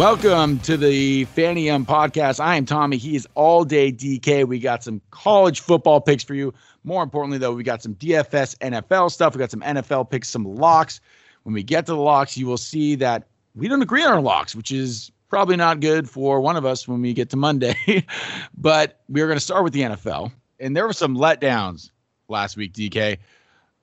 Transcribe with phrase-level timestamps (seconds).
[0.00, 2.38] Welcome to the Fanny M podcast.
[2.38, 2.98] I am Tommy.
[2.98, 4.46] He is all day DK.
[4.46, 6.54] We got some college football picks for you.
[6.84, 9.34] More importantly, though, we got some DFS NFL stuff.
[9.34, 11.00] We got some NFL picks, some locks.
[11.42, 13.24] When we get to the locks, you will see that
[13.56, 16.86] we don't agree on our locks, which is probably not good for one of us
[16.86, 18.04] when we get to Monday.
[18.56, 20.32] but we're going to start with the NFL.
[20.58, 21.90] And there were some letdowns
[22.28, 23.16] last week, DK.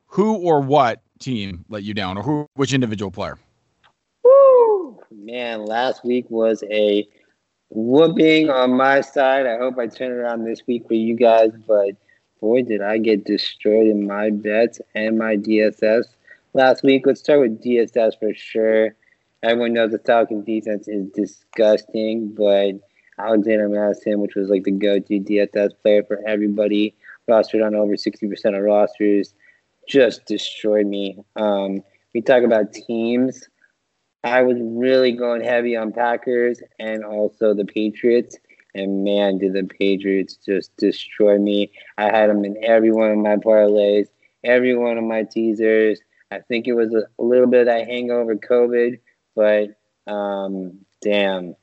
[0.07, 3.39] Who or what team let you down, or who, which individual player?
[5.27, 7.07] man, last week was a
[7.69, 9.45] whooping on my side.
[9.45, 11.95] I hope I turn around this week for you guys, but
[12.39, 16.05] boy, did I get destroyed in my bets and my DFS
[16.53, 17.05] last week.
[17.05, 18.95] Let's start with DFS for sure.
[19.43, 22.75] Everyone knows the Falcons defense is disgusting, but
[23.19, 26.95] Alexander Mattison, which was like the go-to DFS player for everybody,
[27.29, 29.33] rostered on over 60% of rosters,
[29.88, 31.17] just destroyed me.
[31.35, 31.81] Um,
[32.13, 33.47] we talk about teams
[34.23, 38.38] I was really going heavy on Packers and also the Patriots.
[38.73, 41.72] And man, did the Patriots just destroy me.
[41.97, 44.07] I had them in every one of my parlays,
[44.44, 45.99] every one of my teasers.
[46.29, 48.99] I think it was a, a little bit of that hangover COVID,
[49.38, 49.77] but
[50.11, 51.55] um, damn,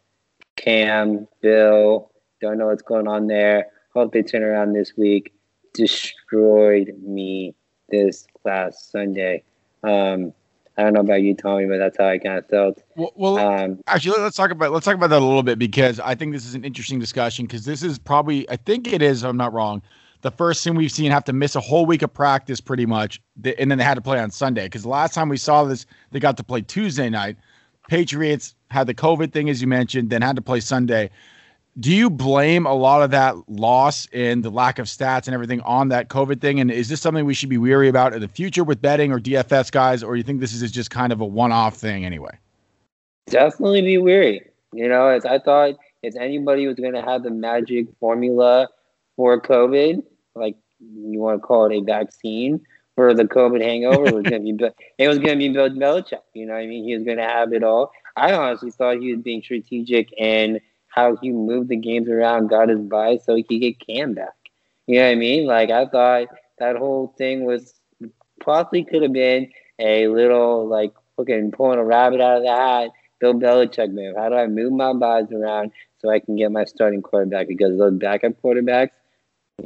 [0.56, 3.66] Cam, Bill, don't know what's going on there.
[3.92, 5.34] Hope they turn around this week.
[5.75, 7.55] Destroyed me
[7.89, 9.42] this last Sunday.
[9.83, 10.33] Um,
[10.78, 12.83] I don't know about you, Tommy, but that's how I kind of felt.
[12.97, 15.98] Well, well um, actually, let's talk about let's talk about that a little bit because
[15.98, 19.25] I think this is an interesting discussion because this is probably I think it is.
[19.25, 19.83] I'm not wrong.
[20.22, 23.20] The first thing we've seen have to miss a whole week of practice pretty much,
[23.44, 25.86] and then they had to play on Sunday because the last time we saw this,
[26.12, 27.36] they got to play Tuesday night.
[27.89, 31.11] Patriots had the COVID thing, as you mentioned, then had to play Sunday
[31.81, 35.61] do you blame a lot of that loss and the lack of stats and everything
[35.63, 36.61] on that COVID thing?
[36.61, 39.19] And is this something we should be weary about in the future with betting or
[39.19, 42.39] DFS guys, or you think this is just kind of a one-off thing anyway?
[43.27, 44.43] Definitely be weary.
[44.73, 48.69] You know, as I thought, if anybody was going to have the magic formula
[49.17, 50.03] for COVID,
[50.37, 52.61] like you want to call it a vaccine
[52.94, 56.22] for the COVID hangover, was going to be it was going to be Bill Belichick.
[56.32, 57.91] You know, I mean, he was going to have it all.
[58.16, 60.60] I honestly thought he was being strategic and–
[60.94, 64.34] how he moved the games around, got his buy so he could get Cam back.
[64.87, 65.47] You know what I mean?
[65.47, 66.28] Like I thought
[66.59, 67.75] that whole thing was
[68.41, 69.50] possibly could have been
[69.81, 74.15] a little like fucking pulling a rabbit out of the hat, Bill Belichick move.
[74.16, 77.49] How do I move my buys around so I can get my starting quarterback?
[77.49, 78.93] Because those backup quarterbacks,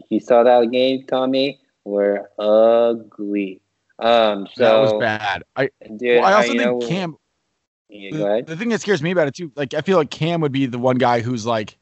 [0.08, 3.60] you saw that game, Tommy, were ugly.
[3.98, 5.44] Um, so that was bad.
[5.56, 7.16] I, dude, well, I also I, think know, Cam
[7.88, 8.46] yeah, go ahead.
[8.46, 10.66] The thing that scares me about it too, like I feel like Cam would be
[10.66, 11.78] the one guy who's like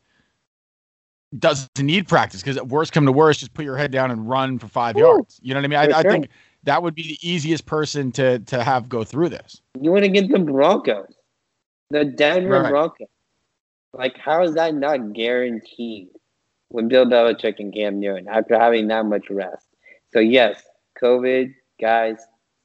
[1.37, 4.59] doesn't need practice because worst come to worst, just put your head down and run
[4.59, 5.41] for five Ooh, yards.
[5.43, 5.79] You know what I mean?
[5.79, 5.97] I, sure.
[5.97, 6.29] I, think
[6.63, 9.61] that would be the easiest person to to have go through this.
[9.81, 11.15] You want to get the Broncos,
[11.91, 12.71] the Denver right.
[12.71, 13.09] Broncos.
[13.93, 16.09] Like, how is that not guaranteed
[16.71, 19.67] with Bill Belichick and Cam Newton after having that much rest?
[20.13, 20.63] So yes,
[21.03, 22.17] COVID, guys,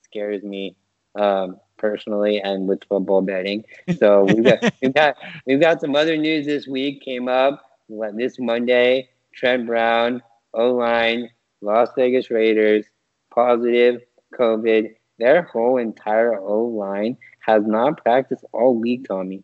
[0.03, 0.75] scares me.
[1.15, 3.65] Um, personally and with football betting.
[3.97, 7.61] So we've got we've got we've got some other news this week came up
[8.13, 9.09] this Monday.
[9.33, 10.21] Trent Brown,
[10.53, 11.29] O line,
[11.61, 12.85] Las Vegas Raiders,
[13.33, 14.01] positive
[14.37, 14.93] COVID.
[15.19, 19.43] Their whole entire O line has not practiced all week, Tommy.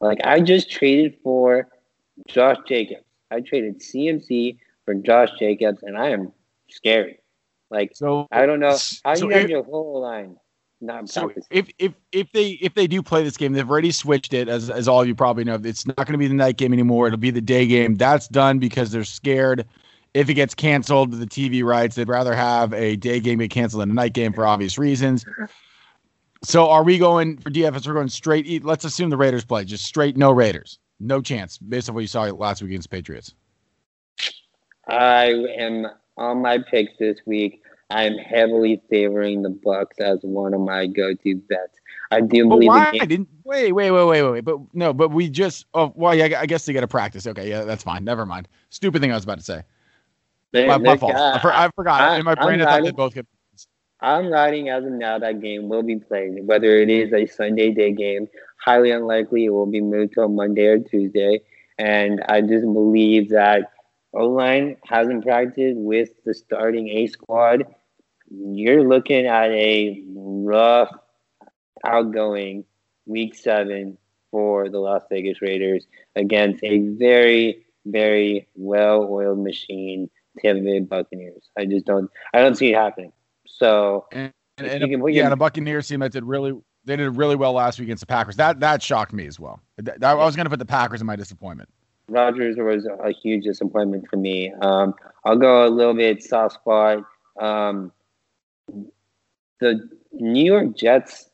[0.00, 1.68] Like I just traded for
[2.28, 3.04] Josh Jacobs.
[3.30, 6.32] I traded CMC for Josh Jacobs, and I am
[6.70, 7.16] scared.
[7.70, 10.36] Like so, I don't know how so you have your whole line
[10.80, 14.34] not so if if if they if they do play this game, they've already switched
[14.34, 15.58] it as as all of you probably know.
[15.62, 17.06] It's not going to be the night game anymore.
[17.06, 17.94] It'll be the day game.
[17.94, 19.66] That's done because they're scared.
[20.12, 23.82] If it gets canceled, the TV rights, they'd rather have a day game get canceled
[23.82, 25.24] than a night game for obvious reasons.
[26.42, 27.86] So are we going for DFS?
[27.86, 28.64] We're going straight.
[28.64, 32.06] Let's assume the Raiders play just straight, no Raiders, no chance based on what you
[32.06, 33.34] saw last week against Patriots.
[34.86, 35.26] I
[35.58, 35.86] am
[36.16, 37.62] on my picks this week.
[37.90, 41.78] I'm heavily favoring the Bucks as one of my go-to bets.
[42.10, 42.68] I do but believe.
[42.68, 45.66] Why game- didn't wait, wait, wait, wait, wait, But no, but we just.
[45.74, 47.26] Oh, well, yeah, I guess they got to practice.
[47.26, 48.04] Okay, yeah, that's fine.
[48.04, 48.48] Never mind.
[48.70, 49.62] Stupid thing I was about to say.
[50.52, 51.14] My, my fault.
[51.14, 52.00] I, for, I, forgot.
[52.00, 53.26] I, In my brain, I thought they both could.
[54.00, 57.72] I'm riding as of now that game will be played, whether it is a Sunday
[57.72, 58.28] day game.
[58.58, 61.40] Highly unlikely it will be moved to a Monday or Tuesday.
[61.78, 63.72] And I just believe that
[64.12, 67.64] O line hasn't practiced with the starting A squad.
[68.30, 70.90] You're looking at a rough
[71.84, 72.64] outgoing
[73.06, 73.98] week seven
[74.30, 75.86] for the Las Vegas Raiders
[76.16, 80.10] against a very, very well-oiled machine
[80.42, 81.48] Tampa Bay Buccaneers.
[81.56, 82.10] I just don't.
[82.34, 83.12] I don't see it happening.
[83.46, 86.52] So and, and, and a, yeah, and a Buccaneers team that did really
[86.84, 88.36] they did really well last week against the Packers.
[88.36, 89.60] That that shocked me as well.
[90.02, 91.68] I was going to put the Packers in my disappointment.
[92.08, 94.52] Rodgers was a huge disappointment for me.
[94.62, 94.94] Um,
[95.24, 97.04] I'll go a little bit soft spot.
[97.40, 97.92] Um,
[99.60, 101.30] the New York Jets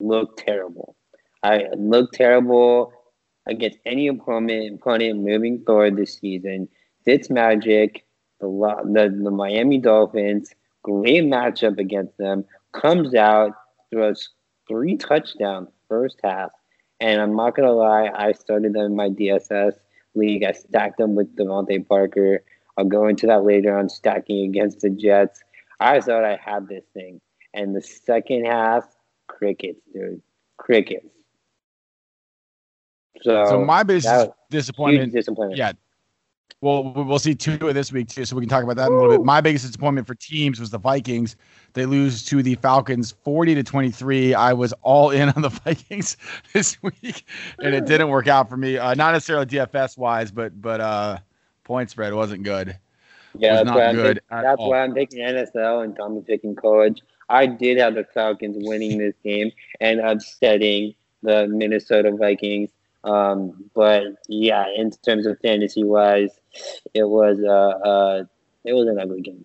[0.00, 0.96] look terrible.
[1.42, 2.92] I look terrible
[3.46, 6.68] against any opponent opponent moving forward this season.
[7.04, 8.04] Fitz Magic,
[8.40, 8.48] the,
[8.84, 10.52] the the Miami Dolphins,
[10.82, 12.44] great matchup against them.
[12.72, 13.52] Comes out
[13.90, 14.30] throws
[14.68, 16.50] three touchdowns first half,
[17.00, 19.74] and I'm not gonna lie, I started them in my DFS
[20.14, 20.44] league.
[20.44, 22.42] I stacked them with DeVante Parker.
[22.76, 25.42] I'll go into that later on stacking against the Jets.
[25.80, 27.20] I thought I had this thing.
[27.56, 28.86] And the second half,
[29.26, 30.20] crickets, dude.
[30.58, 31.06] Crickets.
[33.22, 34.08] So, so my biggest
[34.50, 35.58] disappointment, disappointment.
[35.58, 35.72] Yeah.
[36.60, 38.92] Well, we'll see two of this week too, so we can talk about that in
[38.92, 39.24] a little bit.
[39.24, 41.36] My biggest disappointment for teams was the Vikings.
[41.72, 44.34] They lose to the Falcons 40 to 23.
[44.34, 46.16] I was all in on the Vikings
[46.52, 47.26] this week,
[47.58, 48.76] and it didn't work out for me.
[48.78, 51.18] Uh, not necessarily DFS wise, but but uh,
[51.64, 52.78] point spread wasn't good.
[53.38, 57.02] Yeah, that's, why I'm, taking, that's why I'm taking NFL and Tommy taking college.
[57.28, 59.50] I did have the Falcons winning this game
[59.80, 62.70] and upsetting the Minnesota Vikings.
[63.04, 66.30] Um, but yeah, in terms of fantasy wise,
[66.94, 68.24] it was uh, uh,
[68.64, 69.44] it was an ugly game.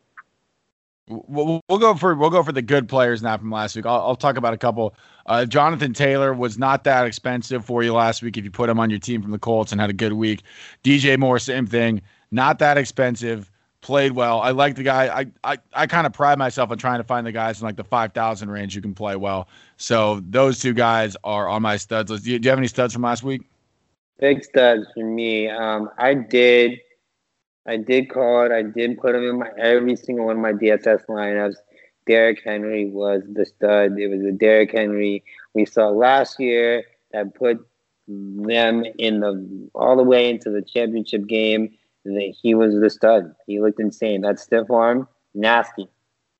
[1.07, 3.85] We'll, we'll go for we'll go for the good players now from last week.
[3.85, 4.95] I'll, I'll talk about a couple.
[5.25, 8.79] Uh, Jonathan Taylor was not that expensive for you last week if you put him
[8.79, 10.41] on your team from the Colts and had a good week.
[10.83, 12.01] DJ Moore, same thing,
[12.31, 13.50] not that expensive,
[13.81, 14.39] played well.
[14.39, 15.07] I like the guy.
[15.21, 17.75] I I, I kind of pride myself on trying to find the guys in like
[17.75, 19.47] the five thousand range who can play well.
[19.77, 22.23] So those two guys are on my studs list.
[22.23, 23.41] Do you, do you have any studs from last week?
[24.19, 25.49] Big studs for me.
[25.49, 26.79] Um, I did
[27.65, 28.51] I did call it.
[28.51, 31.55] I did put him in my every single one of my DFS lineups.
[32.07, 33.97] Derrick Henry was the stud.
[33.99, 35.23] It was the Derrick Henry
[35.53, 37.65] we saw last year that put
[38.07, 41.77] them in the all the way into the championship game.
[42.05, 43.35] That he was the stud.
[43.45, 44.21] He looked insane.
[44.21, 45.87] That stiff arm, nasty,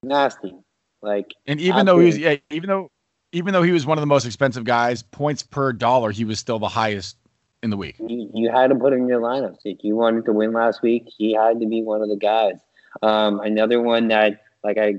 [0.01, 0.55] nasty.
[1.01, 2.89] Like, and even though he was, yeah, even though,
[3.31, 6.39] even though he was one of the most expensive guys, points per dollar, he was
[6.39, 7.17] still the highest
[7.63, 7.95] in the week.
[7.99, 9.57] You, you had to put him in your lineup.
[9.63, 12.59] If you wanted to win last week, he had to be one of the guys.
[13.01, 14.95] Um, another one that, like I,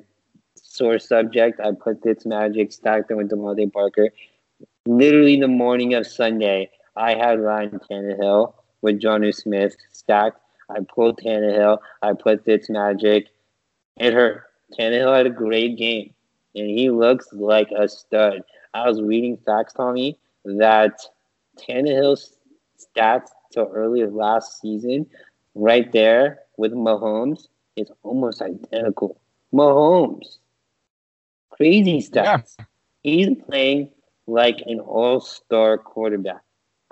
[0.55, 4.11] sore subject, I put this magic stacked with DeVante Parker.
[4.87, 10.39] Literally the morning of Sunday, I had Ryan Tannehill with Jonnu Smith stacked.
[10.75, 11.79] I pulled Tannehill.
[12.03, 13.29] I put Fitz Magic.
[13.99, 14.45] It hurt.
[14.79, 16.15] Tannehill had a great game,
[16.55, 18.43] and he looks like a stud.
[18.73, 20.99] I was reading facts, Tommy, that
[21.59, 22.37] Tannehill's
[22.79, 25.07] stats to earlier last season,
[25.55, 29.21] right there with Mahomes, is almost identical.
[29.53, 30.39] Mahomes,
[31.51, 32.57] crazy stats.
[32.59, 32.65] Yeah.
[33.03, 33.91] He's playing
[34.27, 36.41] like an all-star quarterback,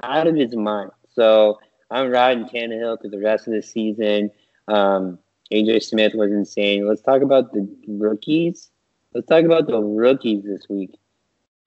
[0.03, 0.91] out of his mind.
[1.15, 1.59] So
[1.91, 4.31] I'm riding Tannehill through the rest of the season.
[4.69, 5.19] Um,
[5.53, 6.87] AJ Smith was insane.
[6.87, 8.71] Let's talk about the rookies.
[9.13, 10.97] Let's talk about the rookies this week.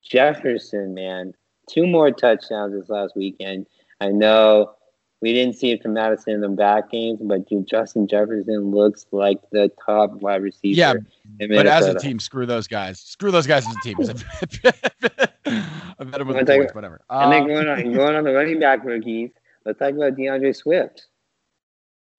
[0.02, 1.34] Jefferson, man,
[1.68, 3.66] two more touchdowns this last weekend.
[4.00, 4.74] I know
[5.20, 9.06] we didn't see it from Mattison in the back games, but dude, Justin Jefferson looks
[9.10, 11.02] like the top wide receiver.
[11.38, 13.00] Yeah, but as a team, screw those guys.
[13.00, 13.96] Screw those guys as a team.
[15.46, 17.00] I bet him with the points, whatever.
[17.08, 19.30] And then going on, going on the running back rookies.
[19.64, 21.06] Let's talk about DeAndre Swift.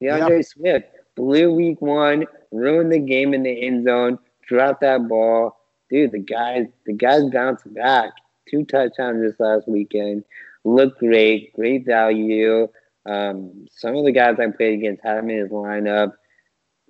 [0.02, 0.46] DeAndre yep.
[0.46, 5.58] Swift blew week one, ruined the game in the end zone, dropped that ball.
[5.90, 8.12] Dude, the guys, the guys bounced back.
[8.50, 10.24] Two touchdowns this last weekend
[10.64, 12.68] looked great, great value.
[13.06, 16.14] Um, some of the guys I played against had him in his lineup.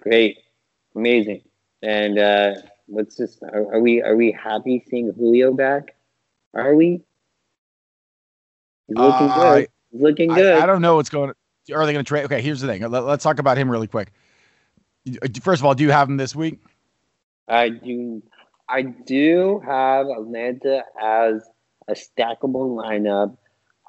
[0.02, 0.38] Great,
[0.96, 1.42] amazing.
[1.82, 2.56] And uh,
[2.88, 5.96] let's just are, are, we are we happy seeing Julio back?
[6.54, 7.02] Are we?
[8.88, 9.68] He's looking uh, good.
[9.98, 10.58] Looking good.
[10.58, 11.32] I, I, don't know what's going.
[11.74, 12.26] Are they going to trade?
[12.26, 12.82] Okay, here's the thing.
[12.82, 14.12] Let, let's talk about him really quick.
[15.42, 16.60] First of all, do you have him this week?
[17.48, 18.22] I do.
[18.68, 21.48] I do have Atlanta as
[21.88, 23.38] a stackable lineup.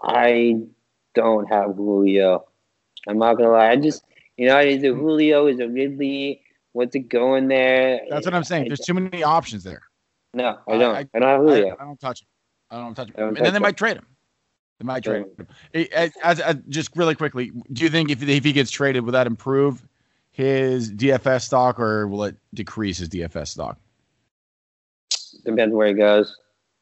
[0.03, 0.61] I
[1.15, 2.45] don't have Julio.
[3.09, 3.71] I'm not gonna lie.
[3.71, 4.05] I just
[4.37, 5.47] you know, is it Julio?
[5.47, 6.43] Is it Ridley?
[6.73, 8.01] What's it going there?
[8.11, 8.69] That's what I'm saying.
[8.69, 9.83] There's too many options there.
[10.35, 10.95] No, I don't.
[10.95, 11.71] I, I don't have Julio.
[11.71, 12.29] I, I, don't touch him.
[12.71, 13.15] I don't touch him.
[13.17, 14.07] Don't and then they might trade him.
[14.79, 15.87] They might trade him.
[16.23, 19.27] As, as, just really quickly, do you think if if he gets traded, will that
[19.27, 19.83] improve
[20.33, 23.79] his DFS stock or will it decrease his DFS stock?
[25.45, 26.37] Depends where he goes.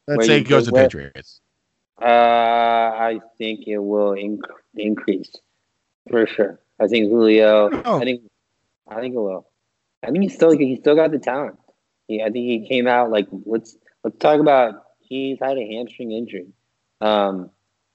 [0.08, 1.40] Let's where say he goes to Patriots.
[2.02, 4.40] Uh, I think it will inc-
[4.74, 5.30] increase
[6.10, 6.58] for sure.
[6.80, 7.70] I think Julio.
[7.84, 8.00] Oh.
[8.00, 8.22] I think
[8.88, 9.46] I think it will.
[10.02, 11.58] I think he's still he still got the talent.
[12.08, 16.10] He, I think he came out like let's let's talk about he's had a hamstring
[16.10, 16.48] injury.
[17.00, 17.50] Um,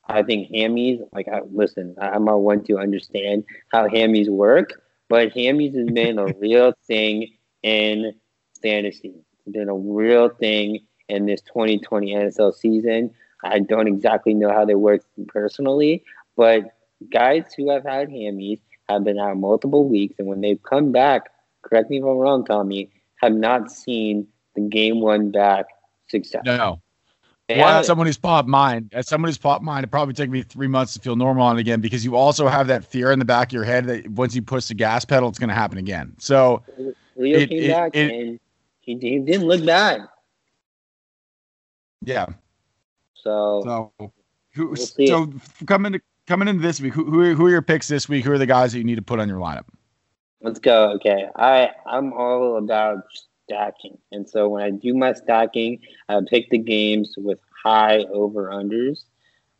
[0.09, 1.95] I think hammies like I, listen.
[2.01, 7.27] I'm not one to understand how hammies work, but hammies has been a real thing
[7.61, 8.13] in
[8.61, 9.13] fantasy.
[9.45, 13.11] It's been a real thing in this 2020 NFL season.
[13.43, 16.03] I don't exactly know how they work personally,
[16.35, 16.63] but
[17.11, 21.29] guys who have had hammies have been out multiple weeks, and when they've come back,
[21.61, 22.89] correct me if I'm wrong, Tommy,
[23.21, 25.67] have not seen the game one back
[26.07, 26.41] success.
[26.45, 26.81] No.
[27.49, 30.29] They Well, as someone who's popped mine, as someone who's popped mine, it probably took
[30.29, 33.11] me three months to feel normal on it again because you also have that fear
[33.11, 35.49] in the back of your head that once you push the gas pedal, it's going
[35.49, 36.13] to happen again.
[36.19, 36.61] So
[37.15, 38.39] Leo it- came it- back it- and
[38.81, 40.01] he, he didn't look bad.
[42.03, 42.27] yeah.
[43.15, 44.11] So, So
[44.53, 44.67] who?
[44.67, 45.33] We'll so
[45.65, 48.25] coming to coming into this week, who who who are your picks this week?
[48.25, 49.65] Who are the guys that you need to put on your lineup?
[50.41, 50.91] let's go.
[50.91, 53.03] Okay, I I'm all about
[53.49, 58.49] stacking, and so when I do my stacking, I pick the games with high over
[58.49, 59.05] unders.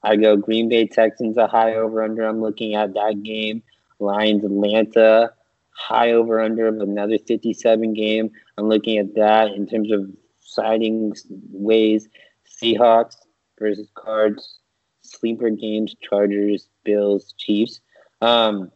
[0.04, 2.26] I go Green Bay Texans a high over under.
[2.26, 3.64] I'm looking at that game.
[4.00, 5.34] Lions Atlanta
[5.80, 8.32] high over under of another 57 game.
[8.58, 11.14] I'm looking at that in terms of siding
[11.52, 12.08] ways.
[12.62, 13.16] Seahawks
[13.58, 14.60] versus Cards,
[15.02, 17.80] sleeper games, Chargers, Bills, Chiefs.
[18.22, 18.72] Um,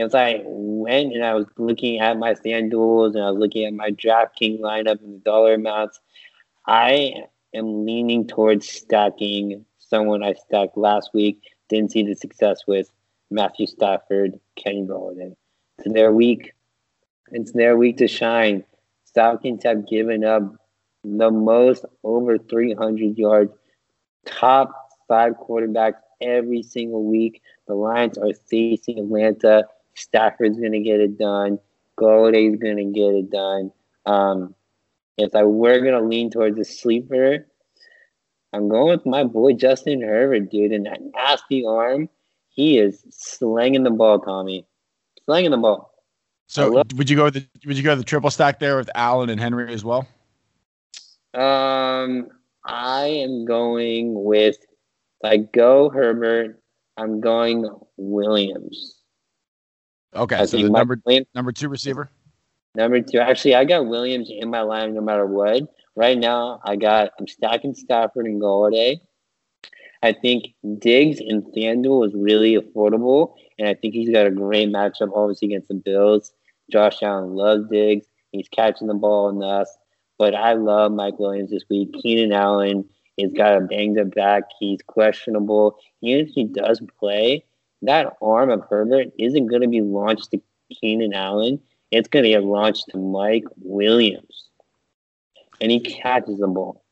[0.00, 3.74] as I went and I was looking at my FanDuels and I was looking at
[3.74, 6.00] my DraftKings lineup and the dollar amounts,
[6.66, 7.14] I
[7.54, 11.42] am leaning towards stacking someone I stacked last week.
[11.68, 12.90] Didn't see the success with
[13.30, 15.34] Matthew Stafford, Kenny Golladay.
[15.78, 16.52] It's their week.
[17.32, 18.64] It's their week to shine.
[19.14, 20.42] Falcons have given up
[21.04, 23.52] the most over 300 yards,
[24.26, 24.72] top
[25.08, 27.42] five quarterbacks every single week.
[27.66, 29.66] The Lions are facing Atlanta.
[29.94, 31.58] Stafford's going to get it done.
[31.98, 33.72] Golladay's going to get it done.
[34.06, 34.54] Um,
[35.18, 37.46] if I were going to lean towards a sleeper,
[38.52, 40.72] I'm going with my boy Justin Herbert, dude.
[40.72, 42.08] And that nasty arm,
[42.48, 44.66] he is slanging the ball, Tommy.
[45.26, 45.92] Slanging the ball.
[46.46, 48.76] So love- would you go with the would you go with the triple stack there
[48.76, 50.08] with Allen and Henry as well?
[51.32, 52.28] Um,
[52.64, 56.60] I am going with, if I go Herbert,
[56.96, 58.99] I'm going Williams.
[60.14, 62.10] Okay, I so the number Williams- number two receiver.
[62.74, 65.62] Number two, actually, I got Williams in my line no matter what.
[65.96, 69.00] Right now, I got I'm stacking Stafford and Golladay.
[70.02, 74.68] I think Diggs and FanDuel is really affordable, and I think he's got a great
[74.68, 76.32] matchup, obviously against the Bills.
[76.70, 79.68] Josh Allen loves Diggs; he's catching the ball enough.
[80.18, 81.92] But I love Mike Williams this week.
[82.02, 82.88] Keenan Allen
[83.20, 85.78] has got a banged up back; he's questionable.
[86.02, 87.44] Even if he does play,
[87.82, 90.40] that arm of Herbert isn't going to be launched to
[90.80, 91.60] Keenan Allen
[91.90, 94.48] it's going to get launched to Mike Williams,
[95.60, 96.84] and he catches the ball.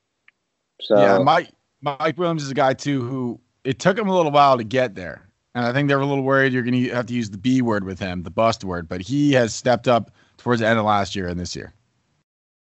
[0.80, 4.33] So yeah, Mike Mike Williams is a guy too who it took him a little
[4.33, 6.90] while to get there, and I think they were a little worried you're going to
[6.90, 9.88] have to use the B word with him, the bust word, but he has stepped
[9.88, 11.73] up towards the end of last year and this year.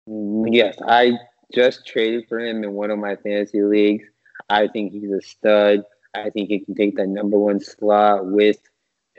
[0.08, 1.14] yes, I
[1.54, 4.06] just traded for him in one of my fantasy leagues.
[4.50, 5.84] I think he's a stud.
[6.16, 8.58] I think he can take that number one slot with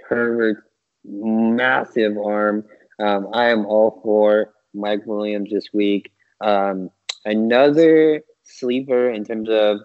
[0.09, 0.61] Herbert's
[1.05, 2.65] massive arm.
[3.01, 6.13] Um, I am all for Mike Williams this week.
[6.41, 6.91] Um,
[7.25, 9.81] another sleeper in terms of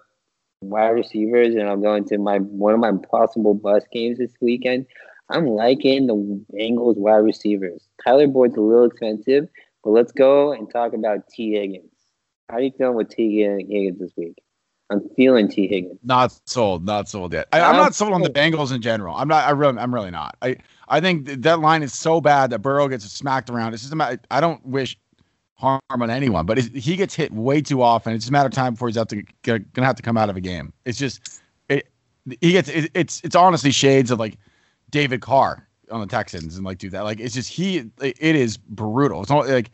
[0.62, 4.86] wide receivers, and I'll go into my one of my possible bus games this weekend.
[5.30, 6.14] I'm liking the
[6.52, 7.88] Bengals wide receivers.
[8.04, 9.48] Tyler Boyd's a little expensive,
[9.82, 11.92] but let's go and talk about Tee Higgins.
[12.48, 14.36] How are you feeling with Tee Higgins this week?
[14.90, 15.98] I'm feeling Tee Higgins.
[16.02, 17.46] Not sold, not sold yet.
[17.52, 18.30] I, I'm Not sold on the.
[18.30, 19.14] Bengals in general.
[19.16, 19.46] I'm not.
[19.46, 20.36] I really, I'm really not.
[20.42, 20.56] I,
[20.88, 23.72] I think th- that line is so bad that Burrow gets smacked around.
[23.72, 24.18] It's just a matter.
[24.30, 24.98] I don't wish
[25.54, 28.14] harm on anyone, but he gets hit way too often.
[28.14, 30.28] It's just a matter of time before he's out to gonna have to come out
[30.28, 30.72] of a game.
[30.84, 31.88] It's just, it,
[32.40, 32.68] he gets.
[32.68, 34.38] It, it's it's honestly shades of like
[34.90, 37.02] David Carr on the Texans and like do that.
[37.02, 37.90] Like it's just he.
[38.00, 39.20] It is brutal.
[39.20, 39.70] It's not like,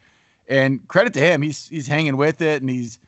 [0.48, 1.40] and credit to him.
[1.40, 2.98] He's he's hanging with it and he's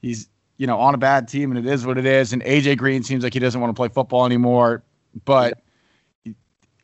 [0.00, 0.28] he's
[0.60, 2.34] you know on a bad team and it is what it is.
[2.34, 4.82] And AJ Green seems like he doesn't want to play football anymore.
[5.24, 5.54] But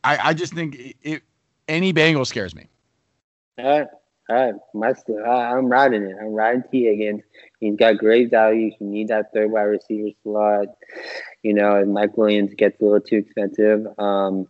[0.02, 1.22] I I just think it,
[1.68, 2.68] any Bengal scares me.
[3.58, 3.86] All right,
[4.30, 4.54] all right.
[4.72, 4.94] My,
[5.26, 6.16] I- I'm riding it.
[6.18, 7.22] I'm riding Tee Higgins.
[7.60, 8.70] He's got great value.
[8.80, 10.68] You need that third wide receiver slot.
[11.42, 13.86] You know, and Mike Williams gets a little too expensive.
[13.98, 14.48] Um,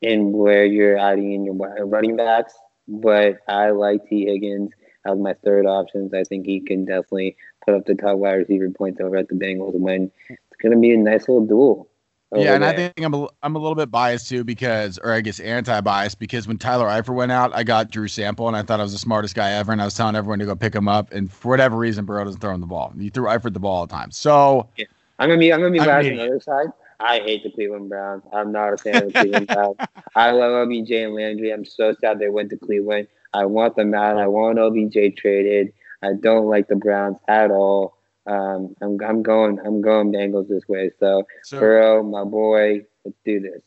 [0.00, 1.54] in where you're adding in your
[1.86, 2.54] running backs,
[2.88, 4.70] but I like Tee Higgins
[5.06, 6.14] as my third options.
[6.14, 9.34] I think he can definitely put up the top wide receiver points over at the
[9.34, 10.10] Bengals and win.
[10.28, 11.88] It's going to be a nice little duel.
[12.36, 12.70] Yeah, and there.
[12.70, 16.18] I think I'm a, I'm a little bit biased too because, or I guess anti-biased
[16.18, 18.92] because when Tyler Eifert went out, I got Drew Sample and I thought I was
[18.92, 21.30] the smartest guy ever, and I was telling everyone to go pick him up, and
[21.30, 22.92] for whatever reason, Burrow doesn't throw him the ball.
[22.98, 24.10] He threw Eifert the ball all the time.
[24.10, 24.86] So yeah.
[25.18, 26.66] I'm gonna be I'm gonna be biased on the other side.
[27.00, 28.22] I hate the Cleveland Browns.
[28.32, 29.76] I'm not a fan of the Cleveland Browns.
[30.16, 31.52] I love OBJ and Landry.
[31.52, 33.08] I'm so sad they went to Cleveland.
[33.34, 34.16] I want them out.
[34.16, 35.72] I want OBJ traded.
[36.02, 37.96] I don't like the Browns at all.
[38.26, 40.90] Um, I'm I'm going I'm going Bengals this way.
[40.98, 43.60] So, so Burrow, my boy, let's do this.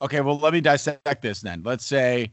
[0.00, 1.62] Okay, well let me dissect this then.
[1.64, 2.30] Let's say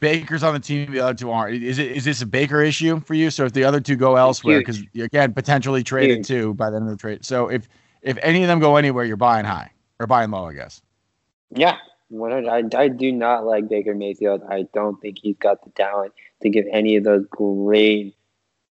[0.00, 1.62] Baker's on the team, the other two aren't.
[1.62, 3.30] Is it is this a Baker issue for you?
[3.30, 6.26] So if the other two go elsewhere, because again potentially traded Huge.
[6.26, 7.24] too by the end of the trade.
[7.24, 7.68] So if
[8.02, 10.82] if any of them go anywhere, you're buying high or buying low, I guess.
[11.50, 11.76] Yeah,
[12.12, 14.42] I, I do not like Baker Mayfield.
[14.48, 16.12] I don't think he's got the talent
[16.42, 18.16] to give any of those great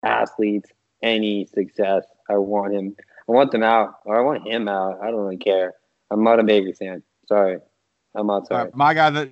[0.02, 0.70] athletes
[1.02, 2.04] any success.
[2.30, 2.96] I want him.
[3.28, 4.98] I want them out, or I want him out.
[5.02, 5.74] I don't really care.
[6.10, 7.02] I'm not a Baker fan.
[7.28, 7.58] Sorry,
[8.14, 8.68] I'm outside.
[8.68, 9.30] Uh, my guy that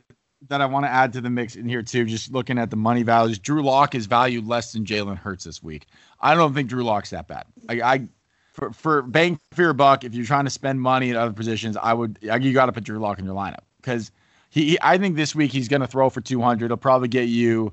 [0.49, 2.77] that I want to add to the mix in here too, just looking at the
[2.77, 3.39] money values.
[3.39, 5.87] Drew Lock is valued less than Jalen Hurts this week.
[6.21, 7.45] I don't think Drew Lock's that bad.
[7.69, 8.09] I, I
[8.53, 11.77] for for bang for your buck, if you're trying to spend money at other positions,
[11.77, 14.11] I would you got to put Drew Lock in your lineup because
[14.51, 16.71] he, I think this week he's going to throw for 200.
[16.71, 17.73] He'll probably get you.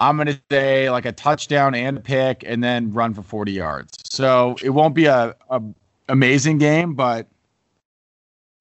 [0.00, 3.52] I'm going to say like a touchdown and a pick, and then run for 40
[3.52, 3.98] yards.
[4.04, 5.62] So it won't be a, a
[6.08, 7.26] amazing game, but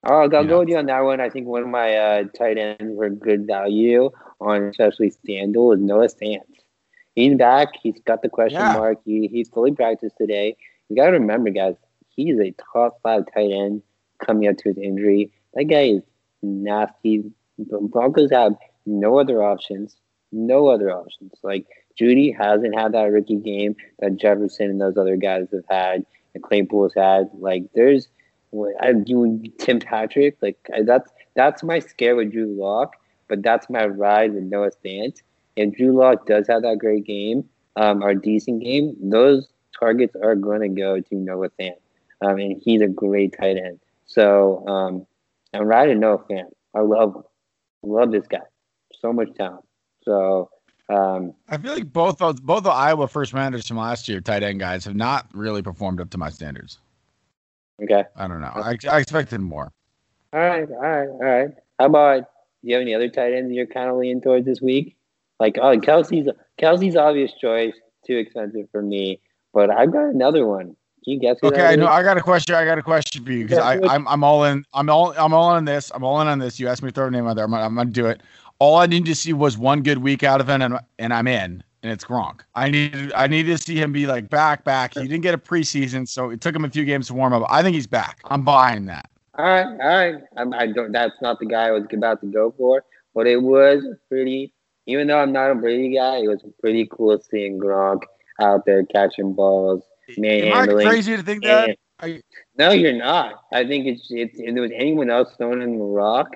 [0.03, 0.59] Oh, I'll go know.
[0.59, 1.19] with you on that one.
[1.19, 4.09] I think one of my uh, tight ends were good value
[4.39, 6.41] on especially Standal is Noah Fant.
[7.15, 7.69] He's back.
[7.81, 8.73] He's got the question yeah.
[8.73, 8.99] mark.
[9.03, 10.55] He he's fully practiced today.
[10.87, 11.75] You got to remember, guys,
[12.09, 13.81] he's a top five tight end
[14.25, 15.33] coming up to his injury.
[15.55, 16.03] That guy is
[16.41, 17.31] The
[17.81, 18.53] Broncos have
[18.85, 19.95] no other options.
[20.31, 21.33] No other options.
[21.43, 21.65] Like
[21.99, 26.43] Jeudy hasn't had that rookie game that Jefferson and those other guys have had, and
[26.43, 27.29] Claypool's had.
[27.33, 28.07] Like there's
[28.81, 30.37] I do Tim Patrick.
[30.41, 32.95] Like that's that's my scare with Drew Lock,
[33.27, 35.17] but that's my ride with Noah Fant.
[35.55, 39.47] If Drew Lock does have that great game, um, or decent game, those
[39.79, 41.75] targets are going to go to Noah Fant.
[42.21, 43.79] Um, and he's a great tight end.
[44.05, 45.05] So um,
[45.57, 46.51] I'm riding Noah Fant.
[46.75, 47.23] I love him.
[47.83, 48.37] I love this guy.
[49.01, 49.65] So much talent.
[50.03, 50.49] So
[50.89, 54.43] um, I feel like both of both the Iowa first rounders from last year, tight
[54.43, 56.79] end guys, have not really performed up to my standards.
[57.83, 58.03] Okay.
[58.15, 58.51] I don't know.
[58.53, 59.71] I, I expected more.
[60.33, 61.49] All right, all right, all right.
[61.79, 64.61] How about do you have any other tight ends you're kind of leaning towards this
[64.61, 64.95] week?
[65.39, 66.27] Like, oh, Kelsey's
[66.59, 69.21] Kelce's obvious choice, too expensive for me,
[69.53, 70.75] but I've got another one.
[71.07, 71.37] Can you guess?
[71.41, 71.87] Okay, I know.
[71.87, 72.53] I got a question.
[72.53, 74.65] I got a question for you because I'm I'm all in.
[74.73, 75.89] I'm all I'm all in on this.
[75.95, 76.59] I'm all in on this.
[76.59, 77.45] You asked me to throw a name out there.
[77.45, 78.21] I'm, I'm gonna do it.
[78.59, 81.27] All I need to see was one good week out of him, and and I'm
[81.27, 82.41] in and it's Gronk.
[82.55, 84.95] I need I need to see him be like back back.
[84.95, 87.45] He didn't get a preseason, so it took him a few games to warm up.
[87.49, 88.19] I think he's back.
[88.25, 89.09] I'm buying that.
[89.37, 90.15] All right, all right.
[90.35, 90.91] I'm, I don't.
[90.91, 92.83] That's not the guy I was about to go for,
[93.15, 94.53] but it was pretty.
[94.87, 98.01] Even though I'm not a Brady guy, it was pretty cool seeing Gronk
[98.41, 99.83] out there catching balls,
[100.17, 101.77] Am I crazy to think that?
[101.99, 102.21] I,
[102.57, 103.43] no, you're not.
[103.51, 106.29] I think it's, it's if there was anyone else throwing in the rock,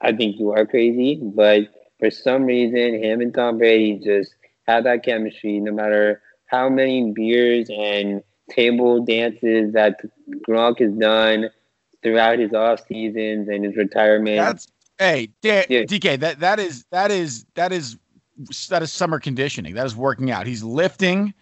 [0.00, 1.20] I think you are crazy.
[1.22, 4.34] But for some reason, him and Tom Brady just
[4.66, 5.60] have that chemistry.
[5.60, 10.00] No matter how many beers and table dances that
[10.48, 11.50] Gronk has done
[12.02, 14.38] throughout his off seasons and his retirement.
[14.38, 15.82] That's hey, D- yeah.
[15.82, 16.20] DK.
[16.20, 17.96] That that is that is that is
[18.68, 19.74] that is summer conditioning.
[19.74, 20.46] That is working out.
[20.46, 21.34] He's lifting.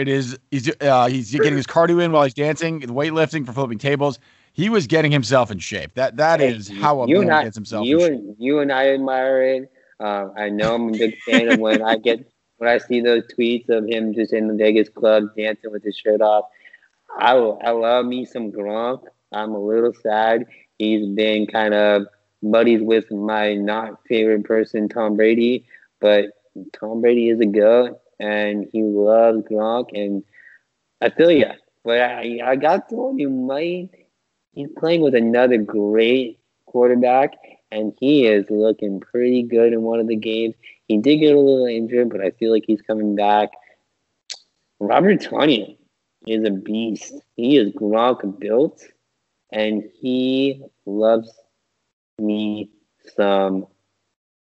[0.00, 3.76] It is he's uh, he's getting his cardio in while he's dancing, weightlifting for flipping
[3.76, 4.18] tables.
[4.54, 5.92] He was getting himself in shape.
[5.94, 7.86] That that hey, is how a man I, gets himself.
[7.86, 9.72] You and you and I admire it.
[10.00, 13.24] Uh, I know I'm a big fan of when I get when I see those
[13.26, 16.46] tweets of him just in the Vegas club dancing with his shirt off.
[17.18, 19.02] I I love me some Gronk.
[19.32, 20.46] I'm a little sad.
[20.78, 22.06] He's been kind of
[22.42, 25.66] buddies with my not favorite person, Tom Brady,
[26.00, 26.30] but
[26.72, 30.22] Tom Brady is a goat and he loves Gronk and
[31.00, 31.46] I feel you.
[31.84, 33.88] But I, I got told you might
[34.52, 37.34] he's playing with another great quarterback
[37.72, 40.54] and he is looking pretty good in one of the games.
[40.86, 43.50] He did get a little injured, but I feel like he's coming back.
[44.78, 45.76] Robert Tonyan
[46.26, 47.14] is a beast.
[47.36, 48.82] He is Gronk built,
[49.52, 51.30] and he loves
[52.18, 52.70] me
[53.16, 53.66] some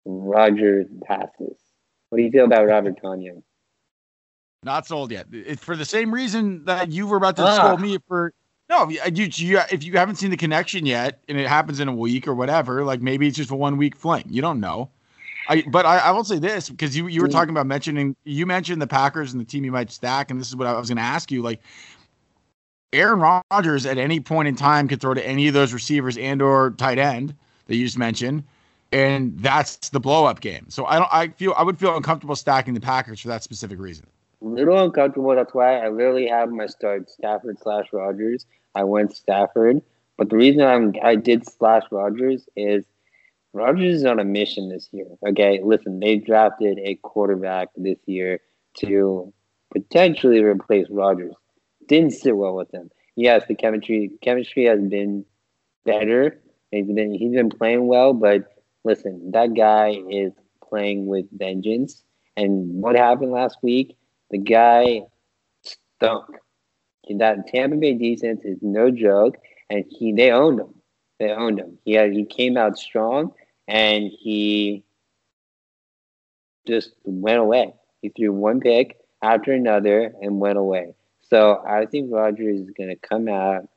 [0.05, 1.57] Roger passes.
[2.09, 3.43] What do you feel about Robert Tonyan?
[4.64, 5.27] Not sold yet.
[5.33, 7.55] It's for the same reason that you were about to ah.
[7.57, 8.33] scold me for
[8.72, 11.94] no, you, you, if you haven't seen the connection yet, and it happens in a
[11.94, 14.25] week or whatever, like maybe it's just a one week fling.
[14.31, 14.88] You don't know.
[15.48, 18.46] I, but I, I will say this because you, you were talking about mentioning you
[18.46, 20.88] mentioned the Packers and the team you might stack, and this is what I was
[20.88, 21.42] going to ask you.
[21.42, 21.61] Like,
[22.94, 23.20] Aaron
[23.51, 26.70] Rodgers at any point in time could throw to any of those receivers and or
[26.70, 27.35] tight end
[27.66, 28.44] that you just mentioned,
[28.92, 30.66] and that's the blow up game.
[30.68, 31.12] So I don't.
[31.12, 34.07] I feel I would feel uncomfortable stacking the Packers for that specific reason.
[34.42, 35.37] Little uncomfortable.
[35.37, 38.44] That's why I literally have my start Stafford slash Rodgers.
[38.74, 39.83] I went Stafford,
[40.18, 42.85] but the reason I'm I did slash Rodgers is
[43.52, 45.07] Rodgers is on a mission this year.
[45.28, 48.40] Okay, listen, they drafted a quarterback this year
[48.78, 49.33] to
[49.72, 51.35] potentially replace Rodgers.
[51.87, 52.90] Didn't sit well with him.
[53.14, 55.24] Yes, the chemistry chemistry has been
[55.85, 56.40] better.
[56.72, 58.52] He's been he's been playing well, but
[58.83, 60.33] listen, that guy is
[60.68, 62.02] playing with vengeance.
[62.37, 63.96] And what happened last week?
[64.33, 65.03] The guy
[65.62, 66.27] stunk.
[67.18, 69.37] That Tampa Bay defense is no joke,
[69.68, 70.75] and he they owned him.
[71.18, 71.79] They owned him.
[71.85, 73.33] He had, he came out strong,
[73.68, 74.85] and he
[76.66, 77.75] just went away.
[78.01, 80.95] He threw one pick after another and went away.
[81.21, 83.68] So I think Rodgers is going to come out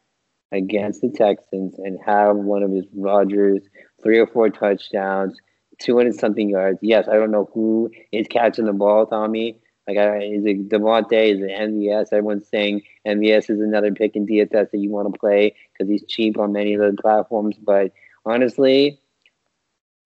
[0.51, 3.61] against the Texans and have one of his Rodgers
[4.01, 5.37] three or four touchdowns,
[5.79, 6.79] 200 something yards.
[6.81, 9.59] Yes, I don't know who is catching the ball, Tommy.
[9.87, 11.35] Like, I, is it Davante?
[11.35, 12.07] Is it MVS?
[12.11, 16.03] Everyone's saying MVS is another pick in DFS that you want to play because he's
[16.05, 17.55] cheap on many of the platforms.
[17.61, 17.91] But
[18.25, 18.99] honestly,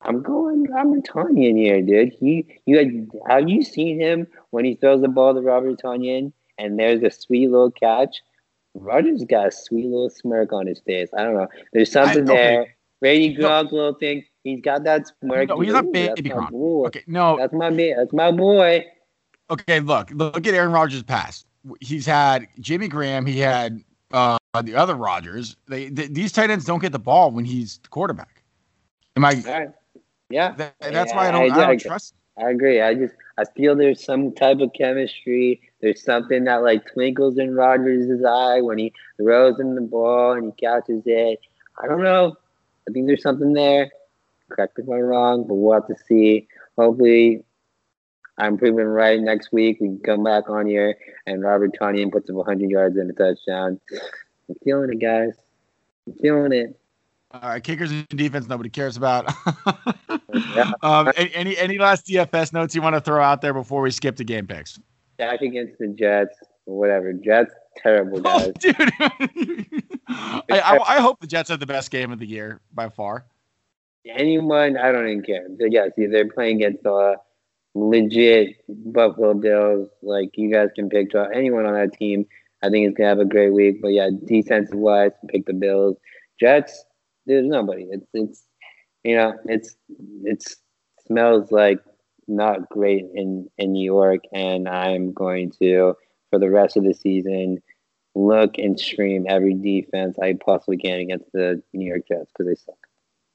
[0.01, 2.13] I'm going Robert Tonyan here, dude.
[2.19, 6.33] He, you had, have you seen him when he throws the ball to Robert Tonyan
[6.57, 8.21] and there's a sweet little catch?
[8.75, 11.09] Rodgers got a sweet little smirk on his face.
[11.17, 11.47] I don't know.
[11.73, 12.41] There's something I, okay.
[12.41, 12.75] there.
[13.01, 13.77] Brady Gronk no.
[13.77, 14.25] little thing.
[14.43, 15.49] He's got that smirk.
[15.49, 16.87] No, he's not baby Gronk.
[16.87, 17.95] Okay, no, that's my man.
[17.97, 18.85] That's my boy.
[19.51, 21.45] Okay, look, look at Aaron Rodgers' past.
[21.81, 23.25] He's had Jimmy Graham.
[23.25, 25.55] He had uh, the other Rodgers.
[25.67, 28.43] They, they, these tight ends don't get the ball when he's the quarterback.
[29.15, 29.43] Am I?
[29.45, 29.69] Right.
[30.29, 30.51] Yeah.
[30.53, 32.13] That, that's yeah, why I don't, I, I don't I, trust.
[32.37, 32.81] I agree.
[32.81, 35.61] I just I feel there's some type of chemistry.
[35.81, 40.45] There's something that like twinkles in Rodgers' eye when he throws him the ball and
[40.45, 41.39] he catches it.
[41.81, 42.37] I don't know.
[42.87, 43.91] I think there's something there.
[44.49, 46.47] Correct me if I'm wrong, but we'll have to see.
[46.77, 47.43] Hopefully,
[48.39, 49.77] I'm proving right next week.
[49.79, 50.97] We can come back on here
[51.27, 53.79] and Robert Tonyan puts up 100 yards and a touchdown.
[54.49, 55.33] I'm feeling it, guys.
[56.07, 56.79] I'm feeling it.
[57.31, 59.31] All right, kickers and defense, nobody cares about.
[60.55, 60.71] yeah.
[60.81, 64.15] um, any any last DFS notes you want to throw out there before we skip
[64.15, 64.79] to game picks?
[65.17, 67.13] Back against the Jets, whatever.
[67.13, 68.47] Jets, terrible oh, guys.
[68.47, 68.75] Oh, dude.
[70.07, 73.25] I, I, I, hope the Jets have the best game of the year by far.
[74.07, 75.47] Anyone, I don't even care.
[75.49, 77.15] But yes, they're playing against the
[77.75, 79.89] legit Buffalo Bills.
[80.01, 82.25] Like you guys can pick anyone on that team.
[82.63, 83.81] I think it's gonna have a great week.
[83.81, 85.97] But yeah, defensive wise, pick the Bills.
[86.39, 86.85] Jets,
[87.25, 87.87] there's nobody.
[87.91, 88.43] It's it's
[89.03, 89.75] you know it's
[90.23, 90.57] it's
[91.05, 91.79] smells like
[92.27, 95.95] not great in in New York, and I'm going to
[96.29, 97.61] for the rest of the season
[98.15, 102.55] look and stream every defense I possibly can against the New York Jets because they
[102.55, 102.87] suck.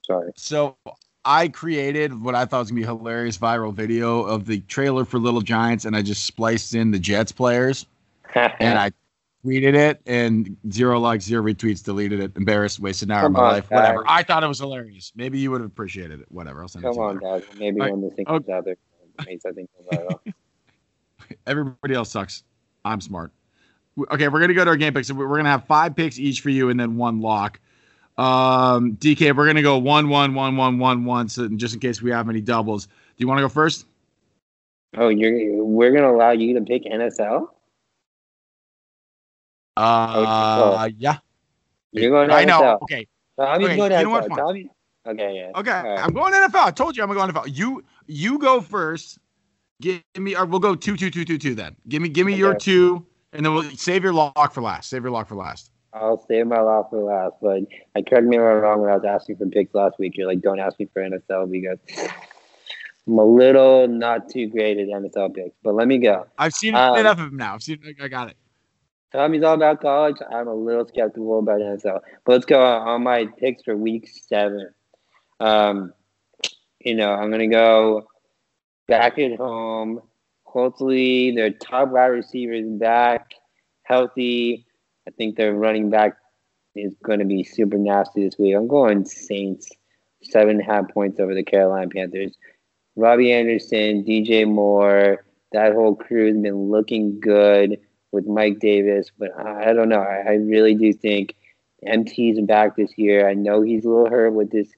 [0.05, 0.33] Sorry.
[0.37, 0.77] So
[1.25, 5.05] I created what I thought was gonna be a hilarious viral video of the trailer
[5.05, 7.87] for Little Giants, and I just spliced in the Jets players,
[8.35, 8.93] and I
[9.45, 12.33] tweeted it, and zero likes, zero retweets, deleted it.
[12.37, 13.71] Embarrassed, wasted an hour Come of my on, life.
[13.71, 13.77] Guys.
[13.79, 14.05] Whatever.
[14.07, 15.13] I thought it was hilarious.
[15.17, 16.27] Maybe you would have appreciated it.
[16.31, 16.63] Whatever.
[16.63, 17.43] I'll send Come it to on, guys.
[17.59, 18.09] Maybe All when right.
[18.09, 18.77] this thing comes out there,
[19.19, 19.43] I think
[21.47, 22.43] Everybody else sucks.
[22.85, 23.33] I'm smart.
[24.11, 25.11] Okay, we're gonna go to our game picks.
[25.11, 27.61] We're gonna have five picks each for you, and then one lock.
[28.17, 31.29] Um, DK, we're gonna go one, one, one, one, one, one.
[31.29, 33.87] So just in case we have any doubles, do you want to go first?
[34.97, 37.49] Oh, you're we're gonna allow you to pick NFL.
[39.77, 41.19] Uh, yeah.
[41.93, 42.79] You're going I know.
[42.83, 43.07] Okay.
[43.39, 43.77] I'm okay.
[43.77, 44.29] going you know what?
[44.29, 44.71] Fine.
[45.07, 45.59] Okay, yeah.
[45.59, 45.99] Okay, right.
[45.99, 46.67] I'm going NFL.
[46.67, 47.57] I told you I'm going to NFL.
[47.57, 49.19] You you go first.
[49.81, 51.55] Give me, or we'll go two, two, two, two, two.
[51.55, 52.39] Then give me, give me okay.
[52.39, 54.89] your two, and then we'll save your lock for last.
[54.89, 55.71] Save your lock for last.
[55.95, 57.37] I'll save my lock for last.
[57.41, 57.63] But
[57.95, 60.17] I correct me if I'm wrong when I was asking for picks last week.
[60.17, 61.79] You're like, don't ask me for NFL because
[63.07, 65.57] I'm a little not too great at NFL picks.
[65.63, 66.27] But let me go.
[66.37, 67.55] I've seen um, enough of them now.
[67.55, 67.81] I've seen.
[68.01, 68.37] I got it.
[69.13, 70.17] Tommy's all about college.
[70.29, 72.01] I'm a little skeptical about NFL.
[72.25, 74.71] But let's go on my picks for week seven.
[75.39, 75.93] Um,
[76.81, 78.09] you know, I'm gonna go
[78.89, 80.01] back at home.
[80.43, 83.35] Hopefully, their top wide receivers back,
[83.85, 84.67] healthy.
[85.07, 86.17] I think their running back
[86.75, 88.55] is going to be super nasty this week.
[88.55, 89.71] I'm going Saints,
[90.23, 92.37] seven and a half points over the Carolina Panthers.
[92.97, 97.79] Robbie Anderson, DJ Moore, that whole crew has been looking good
[98.13, 100.01] with Mike Davis, but I, don't know.
[100.01, 101.35] I, I, really do think
[101.85, 103.29] MT's back this year.
[103.29, 104.69] I know he's a little hurt with this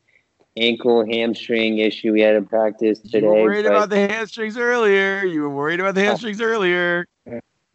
[0.56, 3.20] ankle hamstring issue we had in practice today.
[3.20, 5.24] You were worried but, about the hamstrings earlier.
[5.24, 6.04] You were worried about the oh.
[6.04, 7.06] hamstrings earlier.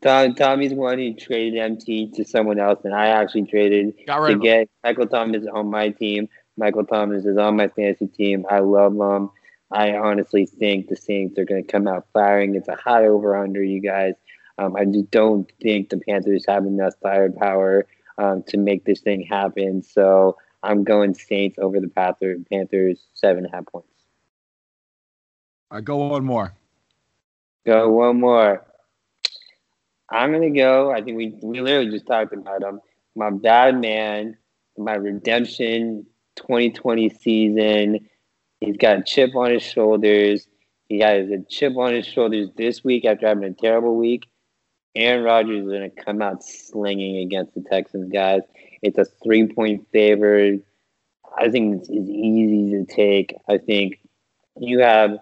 [0.02, 4.68] Tom, Tommy's one who traded MT to someone else, and I actually traded to get
[4.84, 6.28] Michael Thomas on my team.
[6.58, 8.46] Michael Thomas is on my fantasy team.
[8.50, 9.30] I love him.
[9.72, 12.56] I honestly think the Saints are going to come out firing.
[12.56, 14.16] It's a high over under, you guys.
[14.58, 17.86] Um, I just don't think the Panthers have enough firepower
[18.18, 19.82] um, to make this thing happen.
[19.82, 22.42] So I'm going Saints over the Panthers.
[22.52, 23.88] Panthers seven and a half points.
[25.70, 26.54] I right, go one more.
[27.66, 28.66] Go one more.
[30.12, 30.92] I'm gonna go.
[30.92, 32.82] I think we we literally just talked about him.
[33.16, 34.38] My bad man,
[34.78, 38.10] my redemption 2020 season.
[38.60, 40.48] He's got a chip on his shoulders.
[40.88, 44.28] He has a chip on his shoulders this week after having a terrible week.
[44.96, 48.42] Aaron Rodgers is going to come out slinging against the Texans, guys.
[48.82, 50.66] It's a three point favorite.
[51.38, 53.34] I think it's, it's easy to take.
[53.48, 54.00] I think
[54.60, 55.18] you have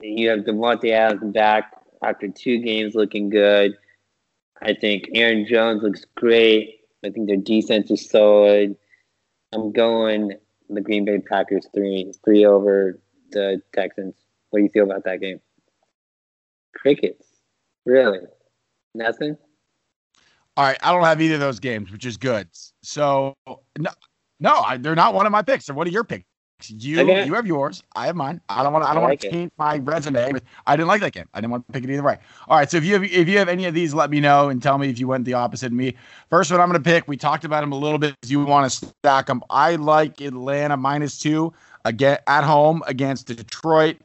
[0.00, 3.76] you have Davante Adams back after two games looking good.
[4.62, 6.80] I think Aaron Jones looks great.
[7.04, 8.76] I think their defense is solid.
[9.52, 10.32] I'm going
[10.70, 14.14] the Green Bay Packers three three over the Texans.
[14.50, 15.40] What do you feel about that game?
[16.74, 17.26] Crickets.
[17.84, 18.20] Really?
[18.94, 19.36] Nothing?
[20.56, 22.48] All right, I don't have either of those games, which is good.
[22.82, 23.34] So
[23.78, 23.90] no,
[24.40, 25.66] no, I, they're not one of my picks.
[25.66, 26.24] They're one of your picks.
[26.70, 27.26] You okay.
[27.26, 27.82] you have yours.
[27.94, 28.40] I have mine.
[28.48, 28.84] I don't want.
[28.84, 30.32] I don't want to paint my resume.
[30.66, 31.28] I didn't like that game.
[31.34, 32.18] I didn't want to pick it either way.
[32.48, 32.70] All right.
[32.70, 34.78] So if you have if you have any of these, let me know and tell
[34.78, 35.94] me if you went the opposite of me.
[36.30, 37.06] First one I'm going to pick.
[37.08, 38.14] We talked about them a little bit.
[38.26, 39.42] You want to stack them.
[39.50, 41.52] I like Atlanta minus two
[41.84, 43.96] again at home against Detroit.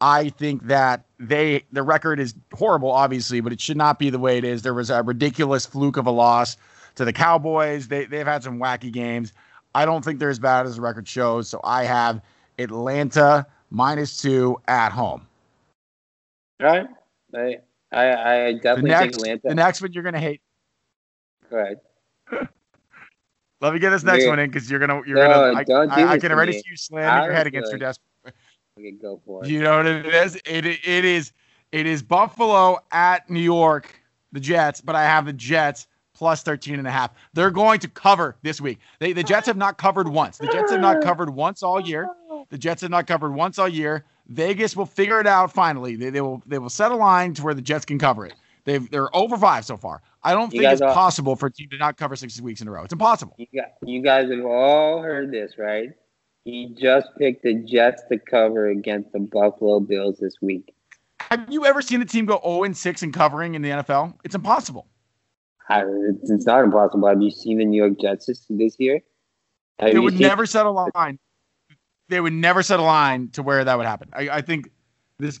[0.00, 4.18] I think that they the record is horrible, obviously, but it should not be the
[4.18, 4.62] way it is.
[4.62, 6.56] There was a ridiculous fluke of a loss
[6.96, 7.88] to the Cowboys.
[7.88, 9.32] They they've had some wacky games.
[9.74, 11.48] I don't think they're as bad as the record shows.
[11.48, 12.20] So I have
[12.58, 15.26] Atlanta minus two at home.
[16.60, 16.86] All right.
[17.34, 17.58] I
[17.92, 19.40] I, I definitely the next, think Atlanta.
[19.44, 20.40] The next one you're gonna hate.
[21.50, 21.80] Go ahead.
[23.60, 26.02] Let me get this next you're, one in because you're gonna you're no, gonna I,
[26.02, 28.00] I, I can already see you slamming your head against your desk.
[28.78, 29.50] Okay, go for it.
[29.50, 30.36] You know what it is?
[30.44, 31.32] It it is
[31.70, 33.94] it is Buffalo at New York,
[34.32, 35.86] the Jets, but I have the Jets
[36.22, 37.10] plus 13 and a half.
[37.32, 38.78] They're going to cover this week.
[39.00, 40.38] They, the Jets have not covered once.
[40.38, 42.08] The Jets have not covered once all year.
[42.48, 44.04] The Jets have not covered once all year.
[44.28, 45.96] Vegas will figure it out finally.
[45.96, 48.34] They, they will they will set a line to where the Jets can cover it.
[48.62, 50.00] They've they're over five so far.
[50.22, 52.60] I don't you think it's all, possible for a team to not cover six weeks
[52.60, 52.84] in a row.
[52.84, 53.34] It's impossible.
[53.36, 55.88] You, got, you guys have all heard this, right?
[56.44, 60.72] He just picked the Jets to cover against the Buffalo Bills this week.
[61.18, 64.14] Have you ever seen a team go 0 6 in covering in the NFL?
[64.22, 64.86] It's impossible.
[65.70, 67.08] It's not impossible.
[67.08, 69.00] Have you seen the New York Jets this, year?
[69.78, 71.18] Have they would seen- never set a line.
[72.08, 74.08] They would never set a line to where that would happen.
[74.12, 74.70] I, I think
[75.18, 75.40] this.